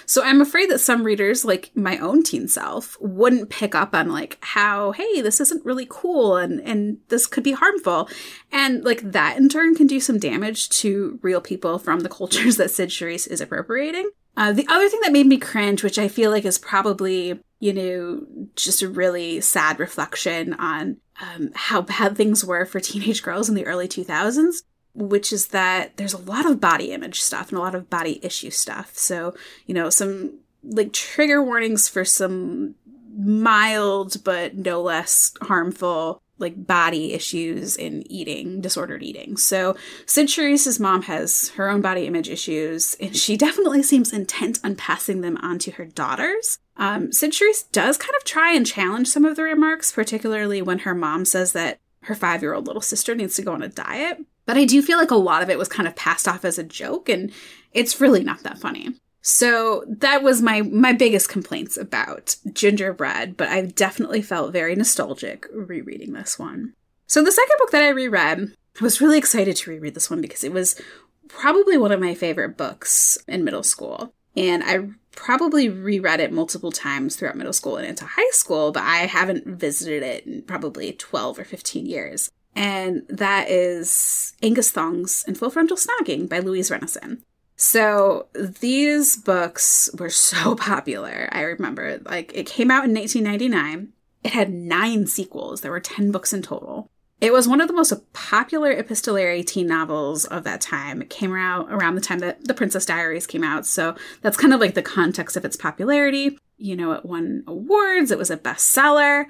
So 0.05 0.23
I'm 0.23 0.41
afraid 0.41 0.69
that 0.69 0.79
some 0.79 1.03
readers, 1.03 1.45
like 1.45 1.71
my 1.75 1.97
own 1.97 2.23
teen 2.23 2.47
self, 2.47 2.97
wouldn't 2.99 3.49
pick 3.49 3.75
up 3.75 3.93
on 3.93 4.09
like 4.11 4.37
how, 4.41 4.91
hey, 4.91 5.21
this 5.21 5.39
isn't 5.41 5.65
really 5.65 5.87
cool 5.89 6.37
and, 6.37 6.61
and 6.61 6.97
this 7.09 7.27
could 7.27 7.43
be 7.43 7.51
harmful. 7.51 8.09
And 8.51 8.83
like 8.83 9.01
that 9.11 9.37
in 9.37 9.49
turn 9.49 9.75
can 9.75 9.87
do 9.87 9.99
some 9.99 10.19
damage 10.19 10.69
to 10.69 11.19
real 11.21 11.41
people 11.41 11.79
from 11.79 12.01
the 12.01 12.09
cultures 12.09 12.57
that 12.57 12.71
Cyd 12.71 12.89
Charisse 12.89 13.27
is 13.27 13.41
appropriating. 13.41 14.09
Uh, 14.37 14.51
the 14.51 14.67
other 14.67 14.89
thing 14.89 14.99
that 15.03 15.13
made 15.13 15.27
me 15.27 15.37
cringe, 15.37 15.81
which 15.81 15.97
I 15.97 16.07
feel 16.07 16.29
like 16.29 16.45
is 16.45 16.57
probably, 16.57 17.39
you 17.59 17.73
know, 17.73 18.25
just 18.55 18.81
a 18.81 18.89
really 18.89 19.39
sad 19.39 19.79
reflection 19.79 20.53
on 20.55 20.97
um, 21.21 21.51
how 21.55 21.81
bad 21.81 22.17
things 22.17 22.43
were 22.43 22.65
for 22.65 22.79
teenage 22.79 23.23
girls 23.23 23.47
in 23.47 23.55
the 23.55 23.65
early 23.65 23.87
2000s, 23.87 24.63
which 24.95 25.31
is 25.31 25.47
that 25.47 25.97
there's 25.97 26.13
a 26.13 26.17
lot 26.17 26.45
of 26.45 26.61
body 26.61 26.91
image 26.91 27.21
stuff 27.21 27.49
and 27.49 27.57
a 27.57 27.61
lot 27.61 27.75
of 27.75 27.89
body 27.89 28.19
issue 28.23 28.49
stuff. 28.49 28.97
So, 28.97 29.35
you 29.65 29.73
know, 29.73 29.89
some 29.89 30.39
like 30.63 30.93
trigger 30.93 31.43
warnings 31.43 31.87
for 31.87 32.03
some 32.03 32.75
mild 33.17 34.23
but 34.23 34.55
no 34.55 34.81
less 34.81 35.33
harmful 35.41 36.21
like 36.37 36.67
body 36.67 37.13
issues 37.13 37.77
in 37.77 38.09
eating, 38.11 38.59
disordered 38.59 39.03
eating. 39.03 39.37
So 39.37 39.75
Cyd 40.05 40.27
Charisse's 40.27 40.79
mom 40.79 41.03
has 41.03 41.49
her 41.55 41.69
own 41.69 41.81
body 41.81 42.05
image 42.07 42.29
issues, 42.29 42.95
and 42.95 43.15
she 43.15 43.37
definitely 43.45 43.83
seems 43.83 44.11
intent 44.11 44.59
on 44.63 44.75
passing 44.75 45.21
them 45.21 45.37
on 45.37 45.59
to 45.59 45.71
her 45.71 45.85
daughters. 45.85 46.59
Um, 46.77 47.11
Cyd 47.13 47.31
Charisse 47.31 47.71
does 47.71 47.97
kind 47.97 48.15
of 48.17 48.25
try 48.25 48.53
and 48.53 48.65
challenge 48.65 49.07
some 49.07 49.23
of 49.23 49.37
the 49.37 49.43
remarks, 49.43 49.91
particularly 49.91 50.61
when 50.61 50.79
her 50.79 50.93
mom 50.93 51.23
says 51.23 51.53
that 51.53 51.79
her 52.01 52.15
five 52.15 52.41
year 52.41 52.53
old 52.53 52.67
little 52.67 52.81
sister 52.81 53.15
needs 53.15 53.35
to 53.35 53.41
go 53.41 53.53
on 53.53 53.63
a 53.63 53.69
diet. 53.69 54.19
But 54.45 54.57
I 54.57 54.65
do 54.65 54.81
feel 54.81 54.97
like 54.97 55.11
a 55.11 55.15
lot 55.15 55.41
of 55.41 55.49
it 55.49 55.57
was 55.57 55.67
kind 55.67 55.87
of 55.87 55.95
passed 55.95 56.27
off 56.27 56.45
as 56.45 56.57
a 56.57 56.63
joke, 56.63 57.09
and 57.09 57.31
it's 57.71 57.99
really 57.99 58.23
not 58.23 58.43
that 58.43 58.59
funny. 58.59 58.95
So 59.21 59.83
that 59.87 60.21
was 60.21 60.41
my 60.41 60.61
my 60.61 60.93
biggest 60.93 61.29
complaints 61.29 61.77
about 61.77 62.35
Gingerbread, 62.53 63.37
but 63.37 63.47
I've 63.47 63.73
definitely 63.73 64.21
felt 64.21 64.53
very 64.53 64.75
nostalgic 64.75 65.47
rereading 65.51 66.13
this 66.13 66.37
one. 66.37 66.73
So 67.07 67.23
the 67.23 67.31
second 67.31 67.55
book 67.57 67.71
that 67.71 67.83
I 67.83 67.89
reread, 67.89 68.53
I 68.79 68.83
was 68.83 69.01
really 69.01 69.17
excited 69.17 69.55
to 69.55 69.69
reread 69.71 69.95
this 69.95 70.09
one 70.09 70.21
because 70.21 70.43
it 70.43 70.53
was 70.53 70.79
probably 71.27 71.77
one 71.77 71.91
of 71.91 71.99
my 71.99 72.13
favorite 72.13 72.57
books 72.57 73.17
in 73.27 73.43
middle 73.43 73.63
school. 73.63 74.13
And 74.37 74.63
I 74.63 74.89
probably 75.15 75.69
reread 75.69 76.19
it 76.19 76.31
multiple 76.31 76.71
times 76.71 77.15
throughout 77.15 77.37
middle 77.37 77.53
school 77.53 77.77
and 77.77 77.87
into 77.87 78.05
high 78.05 78.29
school, 78.31 78.71
but 78.71 78.83
I 78.83 79.07
haven't 79.07 79.47
visited 79.47 80.03
it 80.03 80.25
in 80.25 80.41
probably 80.43 80.91
12 80.93 81.39
or 81.39 81.45
15 81.45 81.85
years. 81.85 82.29
And 82.55 83.03
that 83.09 83.49
is 83.49 84.33
Angus 84.41 84.71
Thongs 84.71 85.23
and 85.27 85.37
Full 85.37 85.49
Frontal 85.49 85.77
Snogging 85.77 86.29
by 86.29 86.39
Louise 86.39 86.69
Rennison. 86.69 87.21
So 87.57 88.27
these 88.33 89.17
books 89.17 89.89
were 89.97 90.09
so 90.09 90.55
popular. 90.55 91.29
I 91.31 91.41
remember, 91.41 91.99
like, 92.05 92.31
it 92.33 92.45
came 92.47 92.71
out 92.71 92.85
in 92.85 92.93
1999. 92.93 93.89
It 94.23 94.31
had 94.31 94.51
nine 94.51 95.05
sequels. 95.07 95.61
There 95.61 95.71
were 95.71 95.79
10 95.79 96.11
books 96.11 96.33
in 96.33 96.41
total. 96.41 96.89
It 97.21 97.31
was 97.31 97.47
one 97.47 97.61
of 97.61 97.67
the 97.67 97.73
most 97.73 97.93
popular 98.13 98.71
epistolary 98.71 99.43
teen 99.43 99.67
novels 99.67 100.25
of 100.25 100.43
that 100.43 100.61
time. 100.61 101.01
It 101.01 101.09
came 101.09 101.33
out 101.33 101.71
around 101.71 101.95
the 101.95 102.01
time 102.01 102.19
that 102.19 102.45
The 102.45 102.53
Princess 102.53 102.85
Diaries 102.85 103.25
came 103.25 103.43
out, 103.43 103.65
so 103.65 103.95
that's 104.21 104.37
kind 104.37 104.53
of 104.53 104.59
like 104.59 104.73
the 104.73 104.81
context 104.81 105.37
of 105.37 105.45
its 105.45 105.55
popularity. 105.55 106.37
You 106.57 106.75
know, 106.75 106.91
it 106.91 107.05
won 107.05 107.43
awards, 107.47 108.11
it 108.11 108.17
was 108.17 108.29
a 108.29 108.37
bestseller. 108.37 109.25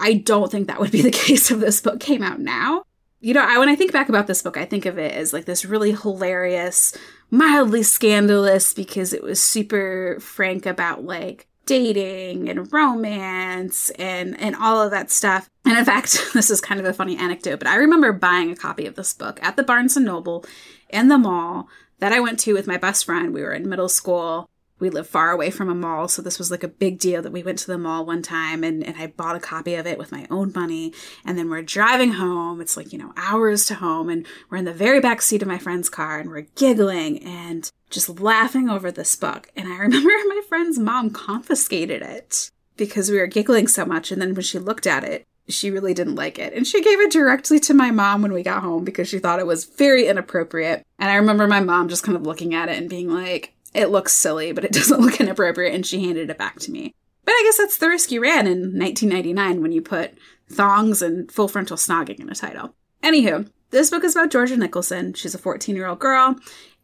I 0.00 0.14
don't 0.14 0.50
think 0.50 0.66
that 0.66 0.80
would 0.80 0.90
be 0.90 1.02
the 1.02 1.10
case 1.26 1.50
if 1.50 1.60
this 1.60 1.80
book 1.80 2.00
came 2.00 2.22
out 2.22 2.40
now. 2.40 2.84
You 3.20 3.34
know, 3.34 3.44
I, 3.46 3.58
when 3.58 3.68
I 3.68 3.76
think 3.76 3.92
back 3.92 4.08
about 4.08 4.26
this 4.26 4.42
book, 4.42 4.56
I 4.56 4.64
think 4.64 4.86
of 4.86 4.98
it 4.98 5.12
as 5.12 5.32
like 5.32 5.44
this 5.44 5.64
really 5.64 5.92
hilarious, 5.92 6.96
mildly 7.30 7.82
scandalous 7.82 8.72
because 8.72 9.12
it 9.12 9.22
was 9.22 9.42
super 9.42 10.18
frank 10.20 10.64
about 10.64 11.04
like 11.04 11.46
dating 11.66 12.48
and 12.48 12.72
romance 12.72 13.90
and 13.90 14.40
and 14.40 14.56
all 14.56 14.82
of 14.82 14.90
that 14.90 15.10
stuff. 15.10 15.50
And 15.66 15.78
in 15.78 15.84
fact, 15.84 16.18
this 16.34 16.50
is 16.50 16.60
kind 16.62 16.80
of 16.80 16.86
a 16.86 16.94
funny 16.94 17.16
anecdote, 17.16 17.58
but 17.58 17.68
I 17.68 17.76
remember 17.76 18.12
buying 18.12 18.50
a 18.50 18.56
copy 18.56 18.86
of 18.86 18.96
this 18.96 19.12
book 19.12 19.38
at 19.42 19.56
the 19.56 19.62
Barnes 19.62 19.96
and 19.96 20.06
Noble 20.06 20.44
in 20.88 21.08
the 21.08 21.18
mall 21.18 21.68
that 21.98 22.12
I 22.12 22.20
went 22.20 22.38
to 22.40 22.54
with 22.54 22.66
my 22.66 22.78
best 22.78 23.04
friend. 23.04 23.34
We 23.34 23.42
were 23.42 23.52
in 23.52 23.68
middle 23.68 23.90
school 23.90 24.48
we 24.80 24.90
live 24.90 25.06
far 25.06 25.30
away 25.30 25.50
from 25.50 25.68
a 25.68 25.74
mall, 25.74 26.08
so 26.08 26.22
this 26.22 26.38
was 26.38 26.50
like 26.50 26.62
a 26.62 26.68
big 26.68 26.98
deal 26.98 27.22
that 27.22 27.32
we 27.32 27.42
went 27.42 27.58
to 27.60 27.66
the 27.66 27.78
mall 27.78 28.04
one 28.04 28.22
time 28.22 28.64
and, 28.64 28.82
and 28.84 28.96
I 28.96 29.08
bought 29.08 29.36
a 29.36 29.40
copy 29.40 29.74
of 29.74 29.86
it 29.86 29.98
with 29.98 30.12
my 30.12 30.26
own 30.30 30.52
money. 30.54 30.92
And 31.24 31.38
then 31.38 31.50
we're 31.50 31.62
driving 31.62 32.12
home. 32.12 32.60
It's 32.60 32.76
like, 32.76 32.92
you 32.92 32.98
know, 32.98 33.12
hours 33.16 33.66
to 33.66 33.74
home, 33.74 34.08
and 34.08 34.26
we're 34.48 34.58
in 34.58 34.64
the 34.64 34.72
very 34.72 35.00
back 35.00 35.22
seat 35.22 35.42
of 35.42 35.48
my 35.48 35.58
friend's 35.58 35.88
car 35.88 36.18
and 36.18 36.30
we're 36.30 36.46
giggling 36.56 37.22
and 37.22 37.70
just 37.90 38.20
laughing 38.20 38.68
over 38.68 38.90
this 38.90 39.14
book. 39.16 39.48
And 39.56 39.68
I 39.68 39.76
remember 39.78 40.08
my 40.08 40.42
friend's 40.48 40.78
mom 40.78 41.10
confiscated 41.10 42.02
it 42.02 42.50
because 42.76 43.10
we 43.10 43.18
were 43.18 43.26
giggling 43.26 43.68
so 43.68 43.84
much. 43.84 44.10
And 44.10 44.20
then 44.20 44.34
when 44.34 44.42
she 44.42 44.58
looked 44.58 44.86
at 44.86 45.04
it, 45.04 45.26
she 45.48 45.70
really 45.70 45.94
didn't 45.94 46.14
like 46.14 46.38
it. 46.38 46.54
And 46.54 46.66
she 46.66 46.82
gave 46.82 47.00
it 47.00 47.10
directly 47.10 47.58
to 47.60 47.74
my 47.74 47.90
mom 47.90 48.22
when 48.22 48.32
we 48.32 48.42
got 48.42 48.62
home 48.62 48.84
because 48.84 49.08
she 49.08 49.18
thought 49.18 49.40
it 49.40 49.46
was 49.46 49.64
very 49.64 50.06
inappropriate. 50.06 50.86
And 50.98 51.10
I 51.10 51.16
remember 51.16 51.46
my 51.46 51.60
mom 51.60 51.88
just 51.88 52.04
kind 52.04 52.16
of 52.16 52.22
looking 52.22 52.54
at 52.54 52.68
it 52.68 52.78
and 52.78 52.88
being 52.88 53.12
like, 53.12 53.54
it 53.74 53.90
looks 53.90 54.12
silly, 54.12 54.52
but 54.52 54.64
it 54.64 54.72
doesn't 54.72 55.00
look 55.00 55.20
inappropriate, 55.20 55.74
and 55.74 55.86
she 55.86 56.04
handed 56.04 56.30
it 56.30 56.38
back 56.38 56.58
to 56.60 56.70
me. 56.70 56.94
But 57.24 57.32
I 57.32 57.42
guess 57.44 57.58
that's 57.58 57.78
the 57.78 57.88
risk 57.88 58.10
you 58.10 58.22
ran 58.22 58.46
in 58.46 58.78
1999 58.78 59.62
when 59.62 59.72
you 59.72 59.82
put 59.82 60.14
thongs 60.50 61.02
and 61.02 61.30
full 61.30 61.48
frontal 61.48 61.76
snogging 61.76 62.18
in 62.20 62.30
a 62.30 62.34
title. 62.34 62.74
Anywho, 63.02 63.48
this 63.70 63.90
book 63.90 64.04
is 64.04 64.16
about 64.16 64.30
Georgia 64.30 64.56
Nicholson. 64.56 65.14
She's 65.14 65.34
a 65.34 65.38
14 65.38 65.76
year 65.76 65.86
old 65.86 66.00
girl, 66.00 66.36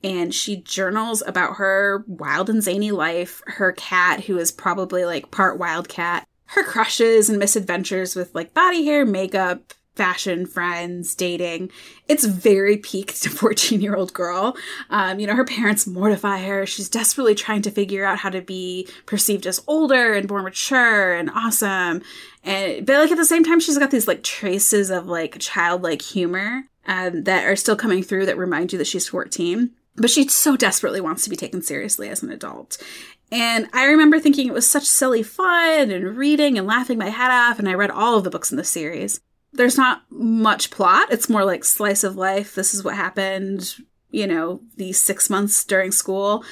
and 0.05 0.33
she 0.35 0.63
journals 0.63 1.23
about 1.27 1.57
her 1.57 2.05
wild 2.07 2.49
and 2.49 2.63
zany 2.63 2.93
life, 2.93 3.43
her 3.47 3.73
cat, 3.73 4.25
who 4.25 4.39
is 4.39 4.53
probably 4.53 5.05
like 5.05 5.31
part 5.31 5.59
wildcat, 5.59 6.27
her 6.47 6.63
crushes 6.63 7.29
and 7.29 7.39
misadventures 7.39 8.15
with 8.15 8.35
like 8.35 8.55
body 8.55 8.85
hair, 8.85 9.05
makeup, 9.05 9.75
fashion 9.97 10.47
friends, 10.47 11.15
dating. 11.15 11.71
It's 12.07 12.25
very 12.25 12.77
peaked 12.77 13.23
to 13.23 13.31
14 13.31 13.81
year 13.81 13.97
old 13.97 14.13
girl. 14.13 14.57
Um, 14.91 15.19
you 15.19 15.27
know, 15.27 15.35
her 15.35 15.45
parents 15.45 15.87
mortify 15.87 16.45
her. 16.45 16.67
She's 16.67 16.89
desperately 16.89 17.35
trying 17.35 17.63
to 17.63 17.71
figure 17.71 18.05
out 18.05 18.19
how 18.19 18.31
to 18.31 18.43
be 18.43 18.89
perceived 19.07 19.47
as 19.47 19.63
older 19.67 20.13
and 20.13 20.29
more 20.29 20.43
mature 20.43 21.15
and 21.15 21.31
awesome. 21.31 22.03
And, 22.45 22.87
but 22.87 22.99
like 22.99 23.11
at 23.11 23.17
the 23.17 23.25
same 23.25 23.43
time, 23.43 23.59
she's 23.59 23.79
got 23.79 23.91
these 23.91 24.07
like 24.07 24.23
traces 24.23 24.91
of 24.91 25.07
like 25.07 25.39
childlike 25.39 26.03
humor 26.03 26.65
um, 26.87 27.25
that 27.25 27.45
are 27.45 27.57
still 27.57 27.77
coming 27.77 28.03
through 28.03 28.27
that 28.27 28.39
remind 28.39 28.73
you 28.73 28.79
that 28.79 28.87
she's 28.87 29.09
14. 29.09 29.71
But 29.97 30.11
she 30.11 30.29
so 30.29 30.57
desperately 30.57 31.01
wants 31.01 31.25
to 31.25 31.31
be 31.31 31.37
taken 31.37 31.63
seriously 31.63 32.11
as 32.11 32.23
an 32.23 32.31
adult. 32.31 32.77
And 33.33 33.69
I 33.73 33.87
remember 33.87 34.21
thinking 34.21 34.47
it 34.47 34.53
was 34.53 34.69
such 34.69 34.85
silly 34.85 35.23
fun 35.23 35.91
and 35.91 36.17
reading 36.17 36.59
and 36.59 36.67
laughing 36.67 36.99
my 36.99 37.09
head 37.09 37.31
off. 37.31 37.59
And 37.59 37.69
I 37.69 37.75
read 37.75 37.91
all 37.91 38.19
of 38.19 38.25
the 38.25 38.31
books 38.31 38.51
in 38.51 38.57
the 38.57 38.65
series 38.65 39.21
there's 39.57 39.77
not 39.77 40.03
much 40.11 40.71
plot. 40.71 41.13
It's 41.13 41.29
more 41.29 41.45
like 41.45 41.65
slice 41.65 42.05
of 42.05 42.17
life. 42.17 42.55
This 42.55 42.75
is 42.75 42.85
what 42.85 42.95
happened, 42.95 43.77
you 44.11 44.27
know, 44.27 44.61
these 44.77 45.01
six 45.01 45.29
months 45.31 45.65
during 45.65 45.93
school. 45.93 46.45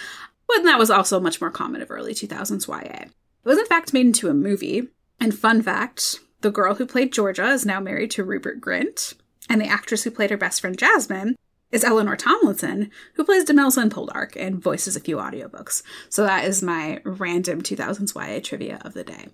But 0.46 0.64
that 0.64 0.78
was 0.78 0.90
also 0.90 1.20
much 1.20 1.40
more 1.40 1.50
common 1.50 1.80
of 1.80 1.90
early 1.90 2.14
2000s 2.14 2.68
YA. 2.68 3.04
It 3.04 3.48
was 3.48 3.58
in 3.58 3.66
fact 3.66 3.92
made 3.92 4.06
into 4.06 4.28
a 4.28 4.34
movie. 4.34 4.88
And 5.20 5.36
fun 5.36 5.62
fact 5.62 6.20
the 6.40 6.50
girl 6.50 6.74
who 6.74 6.86
played 6.86 7.12
Georgia 7.12 7.46
is 7.46 7.64
now 7.64 7.80
married 7.80 8.10
to 8.12 8.24
Rupert 8.24 8.60
Grint. 8.60 9.14
And 9.48 9.60
the 9.60 9.66
actress 9.66 10.02
who 10.02 10.10
played 10.10 10.30
her 10.30 10.36
best 10.36 10.60
friend 10.60 10.76
Jasmine 10.76 11.36
is 11.70 11.84
Eleanor 11.84 12.16
Tomlinson, 12.16 12.90
who 13.14 13.24
plays 13.24 13.44
Demelza 13.44 13.88
Poldark 13.90 14.36
and 14.36 14.62
voices 14.62 14.94
a 14.94 15.00
few 15.00 15.16
audiobooks. 15.16 15.82
So 16.08 16.24
that 16.24 16.44
is 16.44 16.62
my 16.62 17.00
random 17.04 17.62
2000s 17.62 18.14
YA 18.14 18.40
trivia 18.42 18.80
of 18.84 18.94
the 18.94 19.04
day. 19.04 19.28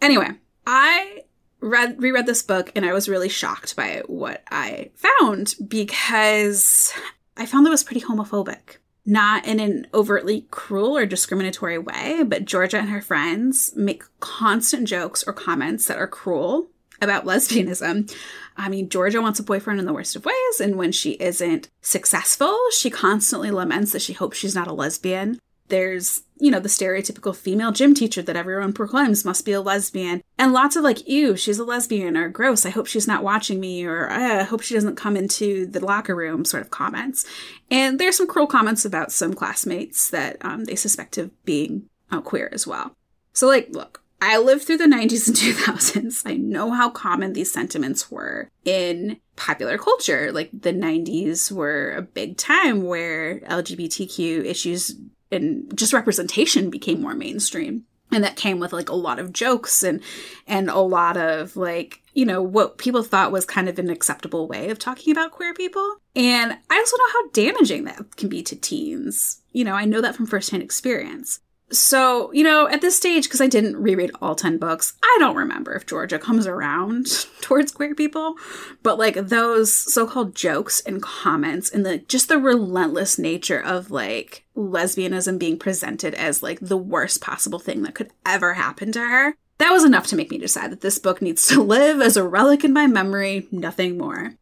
Anyway, 0.00 0.30
I 0.66 1.22
read 1.66 2.00
reread 2.00 2.26
this 2.26 2.42
book 2.42 2.70
and 2.74 2.84
I 2.84 2.92
was 2.92 3.08
really 3.08 3.28
shocked 3.28 3.76
by 3.76 4.02
what 4.06 4.42
I 4.50 4.90
found 4.94 5.54
because 5.66 6.92
I 7.36 7.46
found 7.46 7.66
that 7.66 7.70
it 7.70 7.72
was 7.72 7.84
pretty 7.84 8.02
homophobic. 8.02 8.78
Not 9.08 9.46
in 9.46 9.60
an 9.60 9.86
overtly 9.94 10.46
cruel 10.50 10.96
or 10.96 11.06
discriminatory 11.06 11.78
way, 11.78 12.24
but 12.26 12.44
Georgia 12.44 12.78
and 12.78 12.90
her 12.90 13.00
friends 13.00 13.72
make 13.76 14.02
constant 14.18 14.88
jokes 14.88 15.22
or 15.24 15.32
comments 15.32 15.86
that 15.86 15.98
are 15.98 16.08
cruel 16.08 16.70
about 17.00 17.24
lesbianism. 17.24 18.12
I 18.56 18.68
mean, 18.68 18.88
Georgia 18.88 19.20
wants 19.20 19.38
a 19.38 19.44
boyfriend 19.44 19.78
in 19.78 19.86
the 19.86 19.92
worst 19.92 20.16
of 20.16 20.24
ways, 20.24 20.60
and 20.60 20.76
when 20.76 20.90
she 20.90 21.12
isn't 21.12 21.68
successful, 21.82 22.58
she 22.72 22.90
constantly 22.90 23.50
laments 23.50 23.92
that 23.92 24.02
she 24.02 24.12
hopes 24.12 24.38
she's 24.38 24.54
not 24.54 24.66
a 24.66 24.72
lesbian. 24.72 25.38
There's, 25.68 26.22
you 26.38 26.50
know, 26.50 26.60
the 26.60 26.68
stereotypical 26.68 27.34
female 27.34 27.72
gym 27.72 27.94
teacher 27.94 28.22
that 28.22 28.36
everyone 28.36 28.72
proclaims 28.72 29.24
must 29.24 29.44
be 29.44 29.52
a 29.52 29.60
lesbian. 29.60 30.22
And 30.38 30.52
lots 30.52 30.76
of 30.76 30.84
like, 30.84 31.06
ew, 31.08 31.36
she's 31.36 31.58
a 31.58 31.64
lesbian, 31.64 32.16
or 32.16 32.28
gross, 32.28 32.64
I 32.64 32.70
hope 32.70 32.86
she's 32.86 33.08
not 33.08 33.22
watching 33.22 33.58
me, 33.58 33.84
or 33.84 34.10
I 34.10 34.42
hope 34.42 34.62
she 34.62 34.74
doesn't 34.74 34.96
come 34.96 35.16
into 35.16 35.66
the 35.66 35.84
locker 35.84 36.14
room 36.14 36.44
sort 36.44 36.62
of 36.62 36.70
comments. 36.70 37.24
And 37.70 37.98
there's 37.98 38.16
some 38.16 38.26
cruel 38.26 38.46
comments 38.46 38.84
about 38.84 39.12
some 39.12 39.34
classmates 39.34 40.10
that 40.10 40.36
um, 40.42 40.64
they 40.64 40.76
suspect 40.76 41.18
of 41.18 41.30
being 41.44 41.88
uh, 42.10 42.20
queer 42.20 42.48
as 42.52 42.66
well. 42.66 42.94
So, 43.32 43.46
like, 43.46 43.68
look, 43.70 44.02
I 44.20 44.38
lived 44.38 44.64
through 44.64 44.78
the 44.78 44.84
90s 44.84 45.28
and 45.28 45.36
2000s. 45.36 46.22
I 46.24 46.36
know 46.36 46.70
how 46.70 46.90
common 46.90 47.32
these 47.32 47.52
sentiments 47.52 48.10
were 48.10 48.50
in 48.64 49.18
popular 49.36 49.78
culture. 49.78 50.32
Like 50.32 50.50
the 50.52 50.72
90s 50.72 51.52
were 51.52 51.92
a 51.92 52.02
big 52.02 52.36
time 52.36 52.84
where 52.84 53.40
LGBTQ 53.40 54.44
issues 54.44 54.96
and 55.30 55.76
just 55.76 55.92
representation 55.92 56.70
became 56.70 57.00
more 57.00 57.14
mainstream. 57.14 57.84
And 58.12 58.22
that 58.22 58.36
came 58.36 58.60
with 58.60 58.72
like 58.72 58.88
a 58.88 58.94
lot 58.94 59.18
of 59.18 59.32
jokes 59.32 59.82
and 59.82 60.00
and 60.46 60.70
a 60.70 60.78
lot 60.78 61.16
of 61.16 61.56
like 61.56 62.02
you 62.14 62.24
know 62.24 62.40
what 62.40 62.78
people 62.78 63.02
thought 63.02 63.32
was 63.32 63.44
kind 63.44 63.68
of 63.68 63.78
an 63.78 63.90
acceptable 63.90 64.46
way 64.46 64.70
of 64.70 64.78
talking 64.78 65.12
about 65.12 65.32
queer 65.32 65.52
people. 65.54 65.96
And 66.14 66.56
i 66.70 66.76
also 66.76 66.96
know 66.96 67.12
how 67.12 67.28
damaging 67.30 67.84
that 67.84 68.16
can 68.16 68.28
be 68.28 68.42
to 68.44 68.54
teens. 68.56 69.42
You 69.52 69.64
know 69.64 69.74
i 69.74 69.84
know 69.84 70.00
that 70.00 70.14
from 70.14 70.26
firsthand 70.26 70.62
experience 70.62 71.40
so, 71.70 72.32
you 72.32 72.44
know, 72.44 72.68
at 72.68 72.80
this 72.80 72.96
stage, 72.96 73.24
because 73.24 73.40
I 73.40 73.48
didn't 73.48 73.76
reread 73.76 74.12
all 74.22 74.36
10 74.36 74.58
books, 74.58 74.94
I 75.02 75.16
don't 75.18 75.36
remember 75.36 75.74
if 75.74 75.86
Georgia 75.86 76.18
comes 76.18 76.46
around 76.46 77.06
towards 77.40 77.72
queer 77.72 77.94
people. 77.94 78.36
But 78.82 78.98
like 78.98 79.14
those 79.14 79.72
so 79.72 80.06
called 80.06 80.36
jokes 80.36 80.80
and 80.80 81.02
comments 81.02 81.68
and 81.68 81.84
the 81.84 81.98
just 81.98 82.28
the 82.28 82.38
relentless 82.38 83.18
nature 83.18 83.60
of 83.60 83.90
like 83.90 84.44
lesbianism 84.56 85.38
being 85.38 85.58
presented 85.58 86.14
as 86.14 86.42
like 86.42 86.60
the 86.60 86.76
worst 86.76 87.20
possible 87.20 87.58
thing 87.58 87.82
that 87.82 87.94
could 87.94 88.10
ever 88.24 88.54
happen 88.54 88.92
to 88.92 89.00
her, 89.00 89.34
that 89.58 89.72
was 89.72 89.84
enough 89.84 90.06
to 90.08 90.16
make 90.16 90.30
me 90.30 90.38
decide 90.38 90.70
that 90.70 90.82
this 90.82 90.98
book 90.98 91.20
needs 91.20 91.48
to 91.48 91.62
live 91.62 92.00
as 92.00 92.16
a 92.16 92.26
relic 92.26 92.62
in 92.62 92.72
my 92.72 92.86
memory, 92.86 93.48
nothing 93.50 93.98
more. 93.98 94.34